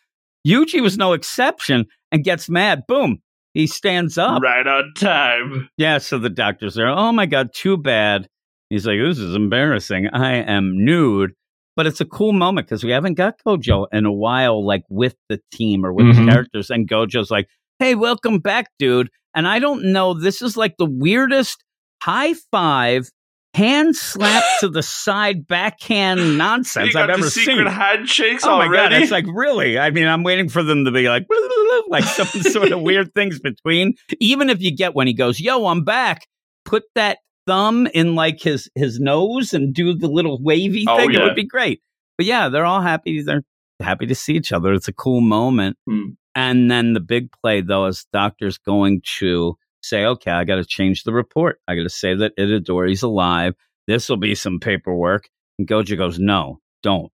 Yuji 0.46 0.80
was 0.80 0.96
no 0.96 1.12
exception, 1.12 1.86
and 2.12 2.24
gets 2.24 2.48
mad. 2.48 2.82
Boom, 2.86 3.18
he 3.54 3.66
stands 3.66 4.16
up. 4.16 4.40
Right 4.42 4.66
on 4.66 4.92
time. 4.96 5.68
Yeah, 5.76 5.98
so 5.98 6.18
the 6.18 6.30
doctor's 6.30 6.74
there. 6.74 6.88
Oh 6.88 7.12
my 7.12 7.26
god, 7.26 7.50
too 7.52 7.76
bad. 7.76 8.28
He's 8.70 8.86
like, 8.86 8.98
this 9.00 9.18
is 9.18 9.34
embarrassing. 9.34 10.08
I 10.12 10.34
am 10.36 10.84
nude. 10.84 11.32
But 11.76 11.86
it's 11.86 12.00
a 12.00 12.04
cool 12.06 12.32
moment 12.32 12.66
because 12.66 12.82
we 12.82 12.90
haven't 12.90 13.14
got 13.14 13.34
Gojo 13.46 13.86
in 13.92 14.06
a 14.06 14.12
while, 14.12 14.66
like 14.66 14.82
with 14.88 15.14
the 15.28 15.40
team 15.52 15.84
or 15.84 15.92
with 15.92 16.06
Mhm. 16.06 16.24
the 16.26 16.32
characters. 16.32 16.70
And 16.70 16.88
Gojo's 16.88 17.30
like, 17.30 17.46
"Hey, 17.78 17.94
welcome 17.94 18.38
back, 18.40 18.66
dude." 18.78 19.08
And 19.34 19.46
I 19.46 19.58
don't 19.58 19.92
know, 19.92 20.14
this 20.14 20.40
is 20.42 20.56
like 20.56 20.76
the 20.78 20.86
weirdest 20.90 21.62
high 22.02 22.34
five, 22.50 23.10
hand 23.54 23.94
slap 23.96 24.42
to 24.60 24.68
the 24.68 24.82
side, 24.82 25.46
backhand 25.46 26.38
nonsense 26.38 26.94
I've 26.96 27.10
ever 27.10 27.28
secret 27.30 27.56
seen. 27.56 27.66
handshakes 27.66 28.44
Oh 28.44 28.56
my 28.58 28.66
already. 28.66 28.94
god! 28.94 29.02
It's 29.02 29.12
like 29.12 29.26
really. 29.32 29.78
I 29.78 29.90
mean, 29.90 30.06
I'm 30.06 30.22
waiting 30.22 30.48
for 30.48 30.62
them 30.62 30.84
to 30.86 30.90
be 30.90 31.08
like, 31.08 31.26
like 31.88 32.04
some 32.04 32.26
sort 32.42 32.72
of 32.72 32.80
weird 32.82 33.14
things 33.14 33.38
between. 33.40 33.94
Even 34.20 34.50
if 34.50 34.60
you 34.62 34.74
get 34.74 34.94
when 34.94 35.06
he 35.06 35.12
goes, 35.14 35.38
"Yo, 35.40 35.66
I'm 35.66 35.84
back," 35.84 36.26
put 36.64 36.84
that 36.94 37.18
thumb 37.46 37.86
in 37.88 38.14
like 38.14 38.40
his 38.40 38.68
his 38.74 38.98
nose 39.00 39.52
and 39.52 39.74
do 39.74 39.94
the 39.94 40.08
little 40.08 40.38
wavy 40.42 40.84
Oh, 40.88 40.96
thing. 40.96 41.12
It 41.12 41.22
would 41.22 41.34
be 41.36 41.46
great. 41.46 41.80
But 42.18 42.26
yeah, 42.26 42.48
they're 42.48 42.64
all 42.64 42.80
happy. 42.80 43.22
They're 43.22 43.42
happy 43.80 44.06
to 44.06 44.14
see 44.14 44.34
each 44.34 44.52
other. 44.52 44.72
It's 44.72 44.88
a 44.88 44.92
cool 44.92 45.20
moment. 45.20 45.76
Hmm. 45.88 46.10
And 46.34 46.70
then 46.70 46.92
the 46.92 47.00
big 47.00 47.30
play 47.32 47.60
though 47.60 47.86
is 47.86 48.06
doctor's 48.12 48.58
going 48.58 49.02
to 49.18 49.56
say, 49.82 50.04
"Okay, 50.04 50.30
I 50.30 50.44
got 50.44 50.56
to 50.56 50.64
change 50.64 51.04
the 51.04 51.12
report. 51.12 51.60
I 51.68 51.74
got 51.76 51.82
to 51.84 51.90
say 51.90 52.14
that 52.14 52.36
Itadori's 52.38 53.02
alive. 53.02 53.54
This 53.86 54.08
will 54.08 54.16
be 54.16 54.34
some 54.34 54.58
paperwork." 54.60 55.28
And 55.58 55.68
Gojo 55.68 55.96
goes, 55.96 56.18
"No, 56.18 56.60
don't." 56.82 57.12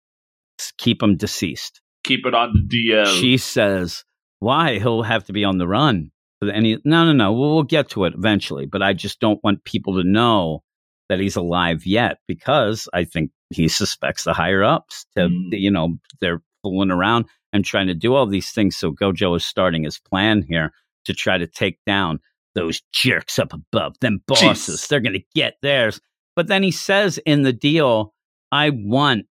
Keep 0.79 1.03
him 1.03 1.17
deceased 1.17 1.81
Keep 2.05 2.25
it 2.27 2.35
on 2.35 2.53
the 2.69 2.91
DL. 2.93 3.21
she 3.21 3.37
says, 3.37 4.05
"Why 4.39 4.79
he'll 4.79 5.03
have 5.03 5.25
to 5.25 5.33
be 5.33 5.43
on 5.45 5.59
the 5.59 5.67
run?" 5.67 6.12
Any 6.51 6.79
no, 6.85 7.05
no, 7.05 7.13
no. 7.13 7.33
We'll, 7.33 7.55
we'll 7.55 7.63
get 7.63 7.91
to 7.91 8.05
it 8.05 8.15
eventually, 8.15 8.67
but 8.67 8.83
I 8.83 8.93
just 8.93 9.21
don't 9.21 9.43
want 9.45 9.65
people 9.65 10.01
to 10.03 10.09
know 10.09 10.63
that 11.09 11.21
he's 11.21 11.37
alive 11.37 11.87
yet 11.87 12.19
because 12.27 12.89
I 12.93 13.05
think 13.05 13.31
he 13.51 13.69
suspects 13.69 14.25
the 14.25 14.33
higher 14.33 14.63
ups 14.65 15.05
to, 15.17 15.29
Mm. 15.29 15.49
you 15.53 15.71
know, 15.71 15.99
they're 16.21 16.43
fooling 16.63 16.91
around 16.91 17.27
and 17.53 17.65
trying 17.65 17.89
to 17.89 17.95
do 17.95 18.15
all 18.15 18.27
these 18.27 18.51
things. 18.51 18.77
So 18.77 18.93
Gojo 18.93 19.37
is 19.37 19.45
starting 19.45 19.85
his 19.85 19.99
plan 19.99 20.43
here 20.49 20.73
to 21.05 21.13
try 21.13 21.37
to 21.39 21.47
take 21.47 21.79
down 21.87 22.19
those 22.55 22.81
jerks 22.93 23.39
up 23.39 23.53
above, 23.53 23.99
them 24.01 24.23
bosses. 24.27 24.81
Jeez. 24.81 24.89
They're 24.89 25.01
going 25.01 25.13
to 25.15 25.25
get 25.35 25.57
theirs. 25.63 26.01
But 26.35 26.47
then 26.47 26.63
he 26.63 26.71
says 26.71 27.19
in 27.27 27.43
the 27.43 27.53
deal, 27.53 28.15
I 28.51 28.71
want 28.71 29.27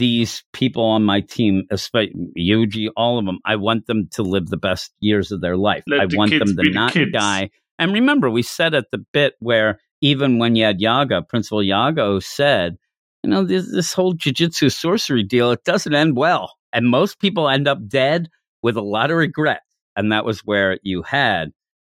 these 0.00 0.42
people 0.54 0.82
on 0.82 1.04
my 1.04 1.20
team, 1.20 1.64
especially 1.70 2.14
Yuji, 2.36 2.88
all 2.96 3.18
of 3.18 3.26
them, 3.26 3.38
I 3.44 3.56
want 3.56 3.86
them 3.86 4.08
to 4.12 4.22
live 4.22 4.48
the 4.48 4.56
best 4.56 4.92
years 5.00 5.30
of 5.30 5.42
their 5.42 5.58
life. 5.58 5.84
Let 5.86 6.00
I 6.00 6.06
the 6.06 6.16
want 6.16 6.30
them 6.30 6.56
to 6.56 6.70
not 6.70 6.94
kids. 6.94 7.12
die. 7.12 7.50
And 7.78 7.92
remember, 7.92 8.30
we 8.30 8.42
said 8.42 8.74
at 8.74 8.90
the 8.90 9.04
bit 9.12 9.34
where 9.40 9.78
even 10.00 10.38
when 10.38 10.56
you 10.56 10.64
had 10.64 10.80
Yaga, 10.80 11.22
Principal 11.22 11.62
Yaga 11.62 12.20
said, 12.22 12.78
you 13.22 13.28
know, 13.28 13.44
this, 13.44 13.70
this 13.70 13.92
whole 13.92 14.14
jujitsu 14.14 14.72
sorcery 14.72 15.22
deal, 15.22 15.50
it 15.50 15.64
doesn't 15.64 15.94
end 15.94 16.16
well. 16.16 16.54
And 16.72 16.88
most 16.88 17.20
people 17.20 17.50
end 17.50 17.68
up 17.68 17.86
dead 17.86 18.30
with 18.62 18.78
a 18.78 18.82
lot 18.82 19.10
of 19.10 19.18
regret. 19.18 19.60
And 19.96 20.12
that 20.12 20.24
was 20.24 20.40
where 20.40 20.78
you 20.82 21.02
had, 21.02 21.52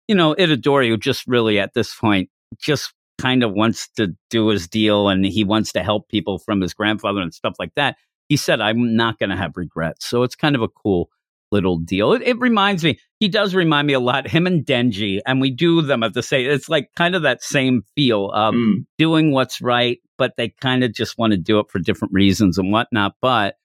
you 0.09 0.15
know, 0.15 0.35
Itadori, 0.35 0.89
who 0.89 0.97
just 0.97 1.25
really 1.25 1.57
at 1.57 1.73
this 1.73 1.95
point 1.95 2.29
just 2.59 2.93
kind 3.19 3.43
of 3.43 3.53
wants 3.53 3.89
to 3.97 4.15
do 4.29 4.47
his 4.47 4.67
deal 4.67 5.07
and 5.09 5.25
he 5.25 5.43
wants 5.43 5.71
to 5.73 5.83
help 5.83 6.09
people 6.09 6.39
from 6.39 6.61
his 6.61 6.73
grandfather 6.73 7.21
and 7.21 7.33
stuff 7.33 7.55
like 7.59 7.73
that. 7.75 7.95
He 8.29 8.37
said, 8.37 8.61
I'm 8.61 8.95
not 8.95 9.19
going 9.19 9.29
to 9.29 9.35
have 9.37 9.55
regrets. 9.55 10.07
So 10.07 10.23
it's 10.23 10.35
kind 10.35 10.55
of 10.55 10.61
a 10.61 10.67
cool 10.67 11.09
little 11.51 11.77
deal. 11.77 12.13
It, 12.13 12.23
it 12.23 12.39
reminds 12.39 12.83
me, 12.83 12.99
he 13.19 13.27
does 13.27 13.53
remind 13.53 13.85
me 13.85 13.93
a 13.93 13.99
lot, 13.99 14.27
him 14.27 14.47
and 14.47 14.65
Denji, 14.65 15.19
and 15.25 15.39
we 15.39 15.51
do 15.51 15.81
them 15.83 16.01
at 16.01 16.13
the 16.15 16.23
same, 16.23 16.49
it's 16.49 16.67
like 16.67 16.89
kind 16.95 17.13
of 17.15 17.21
that 17.21 17.43
same 17.43 17.83
feel 17.95 18.31
of 18.31 18.55
Mm. 18.55 18.85
doing 18.97 19.31
what's 19.31 19.61
right, 19.61 19.99
but 20.17 20.33
they 20.35 20.49
kind 20.49 20.83
of 20.83 20.93
just 20.93 21.17
want 21.19 21.31
to 21.31 21.37
do 21.37 21.59
it 21.59 21.69
for 21.69 21.77
different 21.79 22.13
reasons 22.13 22.57
and 22.57 22.71
whatnot. 22.71 23.13
But 23.21 23.55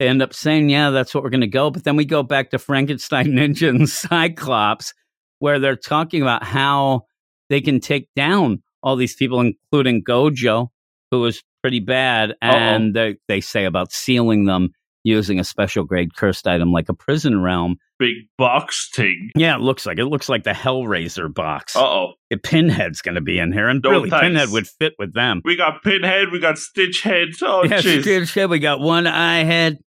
they 0.00 0.08
end 0.08 0.20
up 0.22 0.34
saying, 0.34 0.68
yeah, 0.68 0.90
that's 0.90 1.14
what 1.14 1.22
we're 1.22 1.30
going 1.30 1.42
to 1.42 1.46
go. 1.46 1.70
But 1.70 1.84
then 1.84 1.94
we 1.94 2.04
go 2.04 2.24
back 2.24 2.50
to 2.50 2.58
Frankenstein 2.58 3.26
Ninja 3.28 3.68
and 3.68 3.88
Cyclops, 3.88 4.92
where 5.38 5.60
they're 5.60 5.76
talking 5.76 6.22
about 6.22 6.42
how 6.42 7.02
they 7.50 7.60
can 7.60 7.78
take 7.78 8.08
down 8.16 8.62
all 8.82 8.96
these 8.96 9.14
people, 9.14 9.40
including 9.40 10.02
Gojo, 10.04 10.68
who 11.10 11.20
was 11.20 11.42
pretty 11.62 11.80
bad. 11.80 12.34
And 12.40 12.94
they, 12.94 13.16
they 13.28 13.40
say 13.40 13.64
about 13.64 13.92
sealing 13.92 14.44
them 14.46 14.70
using 15.04 15.40
a 15.40 15.44
special 15.44 15.84
grade 15.84 16.14
cursed 16.14 16.46
item 16.46 16.72
like 16.72 16.88
a 16.88 16.94
prison 16.94 17.42
realm. 17.42 17.76
Big 17.98 18.14
box 18.38 18.88
thing. 18.94 19.30
Yeah, 19.36 19.56
it 19.56 19.60
looks 19.60 19.86
like 19.86 19.98
it 19.98 20.06
looks 20.06 20.28
like 20.28 20.44
the 20.44 20.50
Hellraiser 20.50 21.32
box. 21.32 21.76
Uh 21.76 21.80
oh. 21.80 22.12
Pinhead's 22.42 23.02
going 23.02 23.14
to 23.14 23.20
be 23.20 23.38
in 23.38 23.52
here, 23.52 23.68
and 23.68 23.82
No 23.82 23.90
really, 23.90 24.10
thanks. 24.10 24.24
Pinhead 24.24 24.50
would 24.50 24.66
fit 24.66 24.94
with 24.98 25.12
them. 25.12 25.40
We 25.44 25.56
got 25.56 25.82
Pinhead, 25.82 26.30
we 26.32 26.40
got 26.40 26.58
Stitch 26.58 27.02
Head. 27.02 27.28
Oh, 27.42 27.62
jeez. 27.66 28.04
good 28.04 28.28
shit. 28.28 28.48
We 28.48 28.58
got 28.58 28.80
one 28.80 29.06
eye 29.06 29.44
head. 29.44 29.78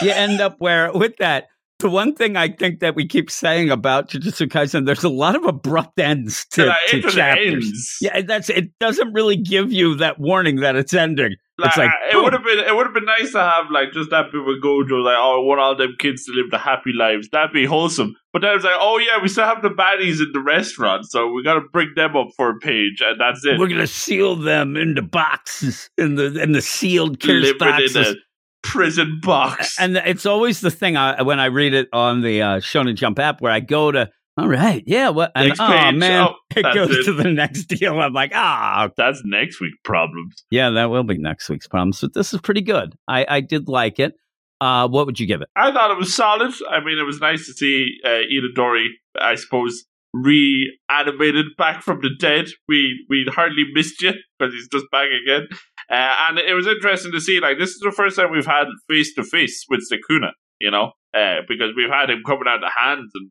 You 0.00 0.10
end 0.10 0.40
up 0.40 0.56
where 0.58 0.92
with 0.92 1.16
that. 1.18 1.46
The 1.82 1.90
one 1.90 2.14
thing 2.14 2.36
I 2.36 2.48
think 2.48 2.78
that 2.80 2.94
we 2.94 3.06
keep 3.06 3.30
saying 3.30 3.70
about 3.70 4.08
Jujutsu 4.08 4.46
Kaisen, 4.48 4.86
there's 4.86 5.04
a 5.04 5.08
lot 5.08 5.34
of 5.36 5.44
abrupt 5.44 5.98
ends 5.98 6.46
to, 6.52 6.66
Like, 6.66 6.78
to 6.90 7.02
chapters. 7.02 7.64
ends. 7.66 7.98
Yeah, 8.00 8.22
that's 8.22 8.48
it. 8.48 8.70
Doesn't 8.78 9.12
really 9.12 9.36
give 9.36 9.72
you 9.72 9.96
that 9.96 10.18
warning 10.20 10.56
that 10.60 10.76
it's 10.76 10.94
ending. 10.94 11.34
it's 11.58 11.76
like 11.76 11.90
it 12.08 12.12
boom. 12.14 12.24
would 12.24 12.32
have 12.32 12.44
been 12.44 12.58
it 12.60 12.74
would 12.74 12.86
have 12.86 12.94
been 12.94 13.04
nice 13.04 13.32
to 13.32 13.40
have 13.40 13.66
like 13.70 13.92
just 13.92 14.10
that 14.10 14.32
bit 14.32 14.44
with 14.44 14.62
Gojo, 14.62 15.02
like, 15.04 15.16
oh, 15.18 15.42
I 15.42 15.44
want 15.46 15.60
all 15.60 15.76
them 15.76 15.94
kids 15.98 16.24
to 16.26 16.32
live 16.32 16.50
the 16.50 16.58
happy 16.58 16.92
lives. 16.92 17.28
That'd 17.30 17.52
be 17.52 17.64
wholesome. 17.66 18.14
But 18.32 18.42
then 18.42 18.54
it's 18.54 18.64
like, 18.64 18.78
oh 18.78 18.98
yeah, 18.98 19.20
we 19.20 19.28
still 19.28 19.44
have 19.44 19.60
the 19.62 19.68
baddies 19.68 20.20
in 20.20 20.30
the 20.32 20.40
restaurant, 20.40 21.04
so 21.10 21.30
we 21.32 21.42
gotta 21.42 21.60
bring 21.72 21.92
them 21.96 22.16
up 22.16 22.28
for 22.36 22.50
a 22.50 22.58
page, 22.58 23.02
and 23.04 23.20
that's 23.20 23.44
it. 23.44 23.58
we're 23.58 23.68
gonna 23.68 23.86
seal 23.86 24.34
them 24.36 24.76
into 24.76 25.02
boxes 25.02 25.90
in 25.98 26.14
the 26.14 26.40
in 26.40 26.52
the 26.52 26.62
sealed 26.62 27.22
Living 27.24 27.58
boxes. 27.58 28.16
Prison 28.62 29.20
box. 29.22 29.76
and 29.80 29.96
it's 29.96 30.26
always 30.26 30.60
the 30.60 30.70
thing 30.70 30.96
I, 30.96 31.22
when 31.22 31.40
I 31.40 31.46
read 31.46 31.74
it 31.74 31.88
on 31.92 32.20
the 32.22 32.42
uh, 32.42 32.56
Shonen 32.60 32.94
Jump 32.94 33.18
app 33.18 33.40
where 33.40 33.52
I 33.52 33.60
go 33.60 33.90
to, 33.92 34.08
all 34.38 34.48
right, 34.48 34.82
yeah, 34.86 35.10
what? 35.10 35.30
And 35.34 35.48
Next 35.48 35.60
oh 35.60 35.66
page. 35.68 35.94
man, 35.96 36.28
Oh, 36.28 36.34
it 36.56 36.62
goes 36.74 36.96
it. 36.96 37.04
to 37.04 37.12
the 37.12 37.24
next 37.30 37.64
deal. 37.64 37.98
I'm 38.00 38.12
like, 38.14 38.32
ah, 38.34 38.88
that's 38.96 39.20
next 39.24 39.60
week 39.60 39.74
problems. 39.84 40.44
yeah, 40.50 40.70
that 40.70 40.86
will 40.90 41.04
be 41.04 41.18
next 41.18 41.48
week's 41.50 41.68
problems. 41.68 42.00
But 42.00 42.14
this 42.14 42.32
is 42.32 42.40
pretty 42.40 42.62
good. 42.62 42.94
I, 43.06 43.26
I 43.28 43.40
did 43.40 43.68
like 43.68 43.98
it. 43.98 44.14
Uh, 44.60 44.86
what 44.88 45.06
would 45.06 45.18
you 45.20 45.26
give 45.26 45.42
it? 45.42 45.48
I 45.56 45.72
thought 45.72 45.90
it 45.90 45.98
was 45.98 46.14
solid. 46.14 46.52
I 46.70 46.78
mean, 46.84 46.96
it 46.98 47.02
was 47.02 47.20
nice 47.20 47.46
to 47.46 47.52
see 47.52 47.96
uh, 48.04 48.08
Itadori, 48.32 48.86
I 49.20 49.34
suppose, 49.34 49.84
reanimated 50.14 51.46
back 51.58 51.82
from 51.82 52.00
the 52.00 52.10
dead. 52.18 52.46
We 52.68 53.04
we 53.08 53.26
hardly 53.30 53.64
missed 53.74 54.00
you 54.02 54.12
because 54.38 54.54
he's 54.54 54.68
just 54.68 54.86
back 54.90 55.08
again. 55.24 55.48
Uh, 55.90 56.14
and 56.28 56.38
it 56.38 56.54
was 56.54 56.66
interesting 56.66 57.12
to 57.12 57.20
see, 57.20 57.40
like, 57.40 57.58
this 57.58 57.70
is 57.70 57.80
the 57.80 57.92
first 57.92 58.16
time 58.16 58.32
we've 58.32 58.46
had 58.46 58.66
face 58.88 59.14
to 59.14 59.22
face 59.22 59.64
with 59.68 59.80
Sakuna, 59.90 60.30
you 60.60 60.70
know, 60.70 60.92
uh, 61.14 61.42
because 61.48 61.72
we've 61.76 61.90
had 61.90 62.10
him 62.10 62.22
coming 62.26 62.48
out 62.48 62.60
the 62.60 62.70
hands 62.74 63.10
and 63.14 63.30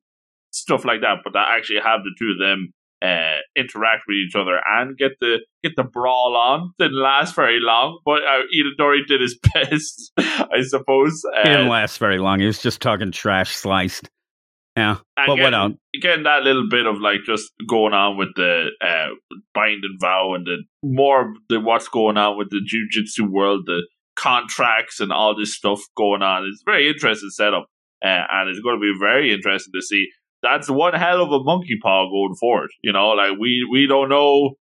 stuff 0.51 0.85
like 0.85 1.01
that, 1.01 1.19
but 1.23 1.31
to 1.31 1.39
actually 1.39 1.79
have 1.83 2.01
the 2.03 2.15
two 2.17 2.31
of 2.31 2.39
them 2.39 2.73
uh, 3.01 3.37
interact 3.55 4.03
with 4.07 4.15
each 4.15 4.35
other 4.35 4.59
and 4.77 4.97
get 4.97 5.13
the 5.19 5.39
get 5.63 5.75
the 5.75 5.83
brawl 5.83 6.35
on 6.35 6.71
didn't 6.77 7.01
last 7.01 7.35
very 7.35 7.59
long, 7.59 7.99
but 8.05 8.21
uh, 8.21 8.43
Itadori 8.53 9.07
did 9.07 9.21
his 9.21 9.39
best, 9.53 10.11
I 10.17 10.61
suppose. 10.61 11.23
Uh, 11.39 11.43
didn't 11.43 11.69
last 11.69 11.97
very 11.97 12.19
long. 12.19 12.39
He 12.39 12.45
was 12.45 12.61
just 12.61 12.81
talking 12.81 13.11
trash 13.11 13.55
sliced. 13.55 14.09
Yeah, 14.81 14.97
And 15.17 15.27
but 15.27 15.37
what 15.37 15.51
getting-? 15.51 15.77
Getting 16.01 16.23
that 16.23 16.43
little 16.43 16.67
bit 16.69 16.87
of 16.87 16.99
like 16.99 17.19
just 17.25 17.51
going 17.67 17.93
on 17.93 18.17
with 18.17 18.29
the 18.35 18.69
uh, 18.81 19.09
bind 19.53 19.83
and 19.83 19.99
vow 19.99 20.33
and 20.33 20.45
the 20.45 20.63
more 20.83 21.33
the 21.49 21.59
what's 21.59 21.87
going 21.87 22.17
on 22.17 22.37
with 22.37 22.49
the 22.49 22.61
jujitsu 22.61 23.29
world, 23.29 23.63
the 23.67 23.81
contracts 24.15 24.99
and 24.99 25.11
all 25.11 25.37
this 25.37 25.55
stuff 25.55 25.81
going 25.95 26.23
on. 26.23 26.45
It's 26.45 26.63
a 26.65 26.71
very 26.71 26.89
interesting 26.89 27.29
setup, 27.29 27.67
uh, 28.03 28.23
and 28.31 28.49
it's 28.49 28.59
going 28.59 28.77
to 28.77 28.81
be 28.81 28.93
very 28.99 29.31
interesting 29.31 29.73
to 29.73 29.81
see. 29.81 30.07
That's 30.41 30.69
one 30.69 30.95
hell 30.95 31.21
of 31.21 31.31
a 31.31 31.43
monkey 31.43 31.77
paw 31.81 32.09
going 32.09 32.35
forward. 32.39 32.71
You 32.81 32.93
know, 32.93 33.09
like 33.09 33.37
we 33.39 33.67
we 33.71 33.85
don't 33.85 34.09
know 34.09 34.55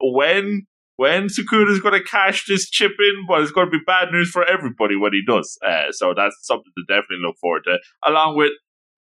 when 0.00 0.66
when 0.96 1.26
Sakuna 1.26 1.70
is 1.70 1.80
going 1.80 2.00
to 2.00 2.08
cash 2.08 2.46
this 2.46 2.70
chip 2.70 2.92
in, 2.98 3.26
but 3.26 3.42
it's 3.42 3.50
going 3.50 3.66
to 3.66 3.78
be 3.78 3.82
bad 3.84 4.12
news 4.12 4.30
for 4.30 4.44
everybody 4.44 4.94
when 4.96 5.12
he 5.12 5.22
does. 5.26 5.58
Uh, 5.66 5.90
so 5.90 6.14
that's 6.14 6.36
something 6.42 6.72
to 6.78 6.84
definitely 6.86 7.24
look 7.26 7.36
forward 7.40 7.62
to, 7.64 7.78
along 8.06 8.36
with 8.36 8.52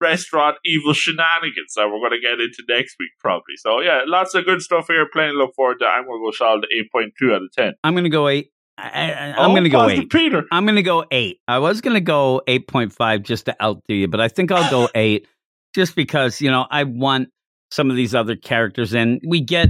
restaurant 0.05 0.57
evil 0.65 0.93
shenanigans 0.93 1.75
that 1.77 1.87
we're 1.89 1.99
going 1.99 2.13
to 2.13 2.21
get 2.21 2.41
into 2.41 2.63
next 2.69 2.97
week, 3.01 3.11
probably. 3.21 3.57
So 3.59 3.81
yeah, 3.81 4.03
lots 4.07 4.35
of 4.35 4.45
good 4.45 4.61
stuff 4.63 4.87
here. 4.89 5.07
Plenty 5.13 5.33
to 5.33 5.39
look 5.39 5.55
forward 5.57 5.79
to. 5.81 5.87
I'm 5.87 6.05
going 6.07 6.21
to 6.21 6.27
go 6.27 6.31
solid 6.33 6.67
eight 6.77 6.93
point 6.93 7.15
two 7.19 7.33
out 7.35 7.43
of 7.43 7.53
ten. 7.57 7.73
I'm 7.83 7.95
gonna 7.95 8.09
go 8.11 8.29
eight. 8.29 8.51
I, 8.79 9.13
I, 9.13 9.35
I'm 9.45 9.51
Oh, 9.51 9.55
gonna 9.55 9.69
go 9.69 9.79
positive 9.79 10.05
eight. 10.05 10.11
Peter. 10.11 10.43
I'm 10.53 10.67
gonna 10.67 10.83
go 10.83 11.05
eight. 11.11 11.39
I 11.49 11.59
was 11.59 11.81
gonna 11.81 12.01
go 12.01 12.43
eight 12.47 12.67
point 12.69 12.93
five 12.93 13.23
just 13.23 13.47
to 13.47 13.57
outdo 13.63 13.95
you, 13.95 14.09
but 14.09 14.21
I 14.21 14.29
think 14.29 14.51
I'll 14.53 14.69
go 14.71 14.89
eight 14.95 15.27
just 15.75 15.95
because 15.97 16.41
you 16.41 16.51
know 16.51 16.67
I 16.71 16.85
want 16.85 17.29
some 17.71 17.91
of 17.91 17.97
these 17.97 18.15
other 18.15 18.37
characters 18.37 18.93
in. 18.95 19.21
We 19.27 19.41
get 19.41 19.69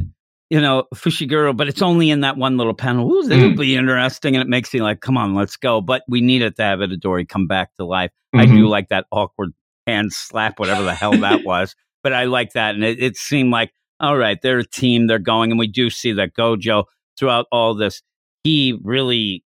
you 0.50 0.60
know 0.60 0.84
Fushiguro, 0.94 1.56
but 1.56 1.68
it's 1.68 1.82
only 1.82 2.10
in 2.10 2.20
that 2.22 2.36
one 2.38 2.56
little 2.56 2.74
panel. 2.74 3.10
Ooh, 3.12 3.28
that'll 3.28 3.50
Mm. 3.50 3.58
be 3.58 3.76
interesting, 3.76 4.36
and 4.36 4.42
it 4.42 4.48
makes 4.48 4.72
me 4.72 4.80
like, 4.82 5.00
come 5.00 5.16
on, 5.18 5.34
let's 5.34 5.56
go. 5.56 5.80
But 5.80 6.02
we 6.08 6.20
needed 6.20 6.56
to 6.56 6.62
have 6.62 6.78
Itadori 6.80 7.28
come 7.28 7.46
back 7.46 7.74
to 7.76 7.84
life. 7.84 8.10
I 8.34 8.46
Mm-hmm. 8.46 8.56
do 8.56 8.68
like 8.68 8.88
that 8.88 9.06
awkward 9.12 9.52
hand 9.86 10.12
slap, 10.12 10.58
whatever 10.58 10.82
the 10.82 10.94
hell 10.94 11.12
that 11.18 11.42
was. 11.44 11.74
But 12.02 12.12
I 12.12 12.24
like 12.24 12.52
that, 12.52 12.74
and 12.74 12.84
it, 12.84 13.02
it 13.02 13.16
seemed 13.16 13.50
like 13.50 13.72
all 14.00 14.16
right, 14.16 14.38
they're 14.42 14.58
a 14.58 14.66
team, 14.66 15.06
they're 15.06 15.18
going, 15.20 15.50
and 15.50 15.58
we 15.58 15.68
do 15.68 15.88
see 15.88 16.12
that 16.14 16.34
Gojo 16.36 16.84
throughout 17.18 17.46
all 17.52 17.74
this, 17.74 18.02
he 18.42 18.76
really 18.82 19.44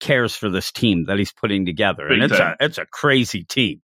cares 0.00 0.34
for 0.34 0.48
this 0.48 0.72
team 0.72 1.04
that 1.06 1.18
he's 1.18 1.32
putting 1.32 1.66
together, 1.66 2.08
Big 2.08 2.14
and 2.20 2.30
it's 2.30 2.38
time. 2.38 2.56
a 2.60 2.64
it's 2.64 2.78
a 2.78 2.86
crazy 2.86 3.44
team. 3.44 3.80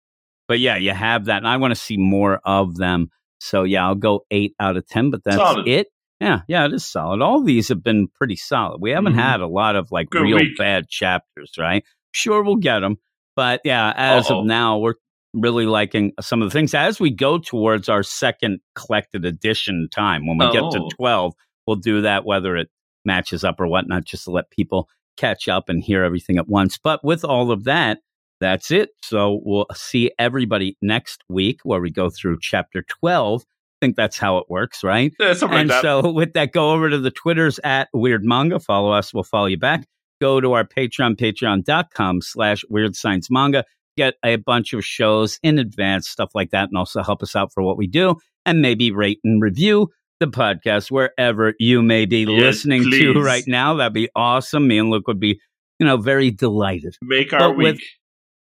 But 0.48 0.58
yeah, 0.58 0.76
you 0.76 0.92
have 0.92 1.26
that, 1.26 1.38
and 1.38 1.46
I 1.46 1.58
want 1.58 1.72
to 1.72 1.80
see 1.80 1.96
more 1.96 2.40
of 2.44 2.76
them. 2.76 3.10
So 3.40 3.62
yeah, 3.64 3.86
I'll 3.86 3.94
go 3.94 4.24
eight 4.30 4.54
out 4.58 4.76
of 4.76 4.86
ten. 4.86 5.10
But 5.10 5.22
that's 5.24 5.36
Solid. 5.36 5.68
it. 5.68 5.88
Yeah, 6.20 6.40
yeah, 6.48 6.66
it 6.66 6.72
is 6.74 6.84
solid. 6.86 7.22
All 7.22 7.42
these 7.42 7.68
have 7.68 7.82
been 7.82 8.08
pretty 8.08 8.36
solid. 8.36 8.78
We 8.80 8.90
haven't 8.90 9.14
Mhm. 9.14 9.22
had 9.22 9.40
a 9.40 9.46
lot 9.46 9.76
of 9.76 9.90
like 9.90 10.10
Good 10.10 10.22
real 10.22 10.36
week. 10.36 10.58
bad 10.58 10.88
chapters, 10.88 11.52
right? 11.58 11.82
Sure, 12.12 12.42
we'll 12.42 12.56
get 12.56 12.80
them, 12.80 12.96
but 13.36 13.60
yeah, 13.64 13.92
as 13.96 14.30
Uh-oh. 14.30 14.40
of 14.40 14.46
now, 14.46 14.78
we're 14.78 14.94
really 15.34 15.66
liking 15.66 16.12
some 16.20 16.42
of 16.42 16.48
the 16.48 16.52
things. 16.52 16.74
As 16.74 16.98
we 17.00 17.10
go 17.10 17.38
towards 17.38 17.88
our 17.88 18.02
second 18.02 18.60
collected 18.74 19.24
edition 19.24 19.88
time, 19.92 20.26
when 20.26 20.38
we 20.38 20.50
get 20.52 20.60
to 20.72 20.80
Oh. 20.80 20.88
twelve, 20.96 21.34
we'll 21.66 21.76
do 21.76 22.00
that 22.02 22.24
whether 22.24 22.56
it 22.56 22.68
matches 23.04 23.44
up 23.44 23.60
or 23.60 23.66
whatnot, 23.66 24.04
just 24.04 24.24
to 24.24 24.30
let 24.30 24.50
people 24.50 24.88
catch 25.16 25.48
up 25.48 25.68
and 25.68 25.82
hear 25.82 26.02
everything 26.04 26.38
at 26.38 26.48
once. 26.48 26.78
But 26.78 27.04
with 27.04 27.24
all 27.24 27.50
of 27.50 27.64
that, 27.64 27.98
that's 28.40 28.70
it. 28.70 28.90
So 29.02 29.40
we'll 29.44 29.66
see 29.74 30.10
everybody 30.18 30.76
next 30.80 31.22
week 31.28 31.60
where 31.62 31.80
we 31.80 31.90
go 31.90 32.08
through 32.10 32.38
chapter 32.40 32.82
12. 32.82 33.42
I 33.42 33.86
think 33.86 33.96
that's 33.96 34.18
how 34.18 34.38
it 34.38 34.46
works, 34.48 34.82
right? 34.84 35.12
Yeah, 35.20 35.34
and 35.50 35.68
like 35.70 35.80
so 35.82 36.10
with 36.12 36.32
that, 36.34 36.52
go 36.52 36.72
over 36.72 36.90
to 36.90 36.98
the 36.98 37.10
Twitters 37.10 37.58
at 37.64 37.88
Weird 37.94 38.24
Manga. 38.24 38.58
Follow 38.60 38.90
us. 38.92 39.12
We'll 39.14 39.22
follow 39.24 39.46
you 39.46 39.58
back. 39.58 39.86
Go 40.20 40.40
to 40.40 40.52
our 40.52 40.64
Patreon, 40.64 41.16
patreon.com 41.16 42.20
slash 42.22 42.62
Weird 42.68 42.94
Science 42.96 43.30
Manga. 43.30 43.64
Get 43.96 44.14
a 44.24 44.36
bunch 44.36 44.72
of 44.72 44.84
shows 44.84 45.38
in 45.42 45.58
advance, 45.58 46.08
stuff 46.08 46.30
like 46.34 46.50
that, 46.50 46.68
and 46.68 46.78
also 46.78 47.02
help 47.02 47.22
us 47.22 47.34
out 47.36 47.52
for 47.52 47.62
what 47.62 47.76
we 47.76 47.86
do. 47.86 48.16
And 48.46 48.62
maybe 48.62 48.90
rate 48.92 49.18
and 49.24 49.42
review 49.42 49.88
the 50.20 50.26
podcast 50.26 50.90
wherever 50.90 51.54
you 51.58 51.82
may 51.82 52.06
be 52.06 52.20
Yes, 52.20 52.28
listening 52.28 52.90
to 52.90 53.14
right 53.22 53.44
now. 53.46 53.74
That'd 53.74 53.92
be 53.94 54.08
awesome. 54.14 54.68
Me 54.68 54.78
and 54.78 54.90
Luke 54.90 55.06
would 55.06 55.20
be, 55.20 55.40
you 55.78 55.86
know, 55.86 55.96
very 55.96 56.30
delighted. 56.30 56.96
Make 57.02 57.32
our 57.32 57.40
but 57.40 57.56
week. 57.56 57.64
with- 57.74 57.80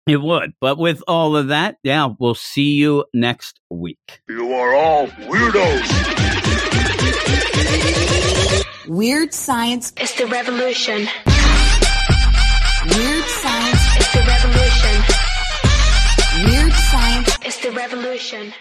It 0.07 0.21
would. 0.21 0.53
But 0.61 0.79
with 0.79 1.03
all 1.07 1.37
of 1.37 1.49
that, 1.49 1.77
yeah, 1.83 2.09
we'll 2.19 2.35
see 2.35 2.73
you 2.75 3.05
next 3.15 3.61
week. 3.71 4.21
You 4.29 4.53
are 4.55 4.75
all 4.75 5.07
weirdos. 5.09 5.87
Weird 8.89 9.33
Science, 9.33 9.93
is 10.01 10.13
the 10.17 10.27
revolution. 10.27 11.07
Weird 12.97 13.25
Science, 13.25 13.97
is 13.99 14.13
the 14.13 14.25
revolution. 14.27 15.30
Weird 16.45 16.73
Science. 16.73 17.39
It's 17.45 17.59
the 17.59 17.71
revolution. 17.73 18.55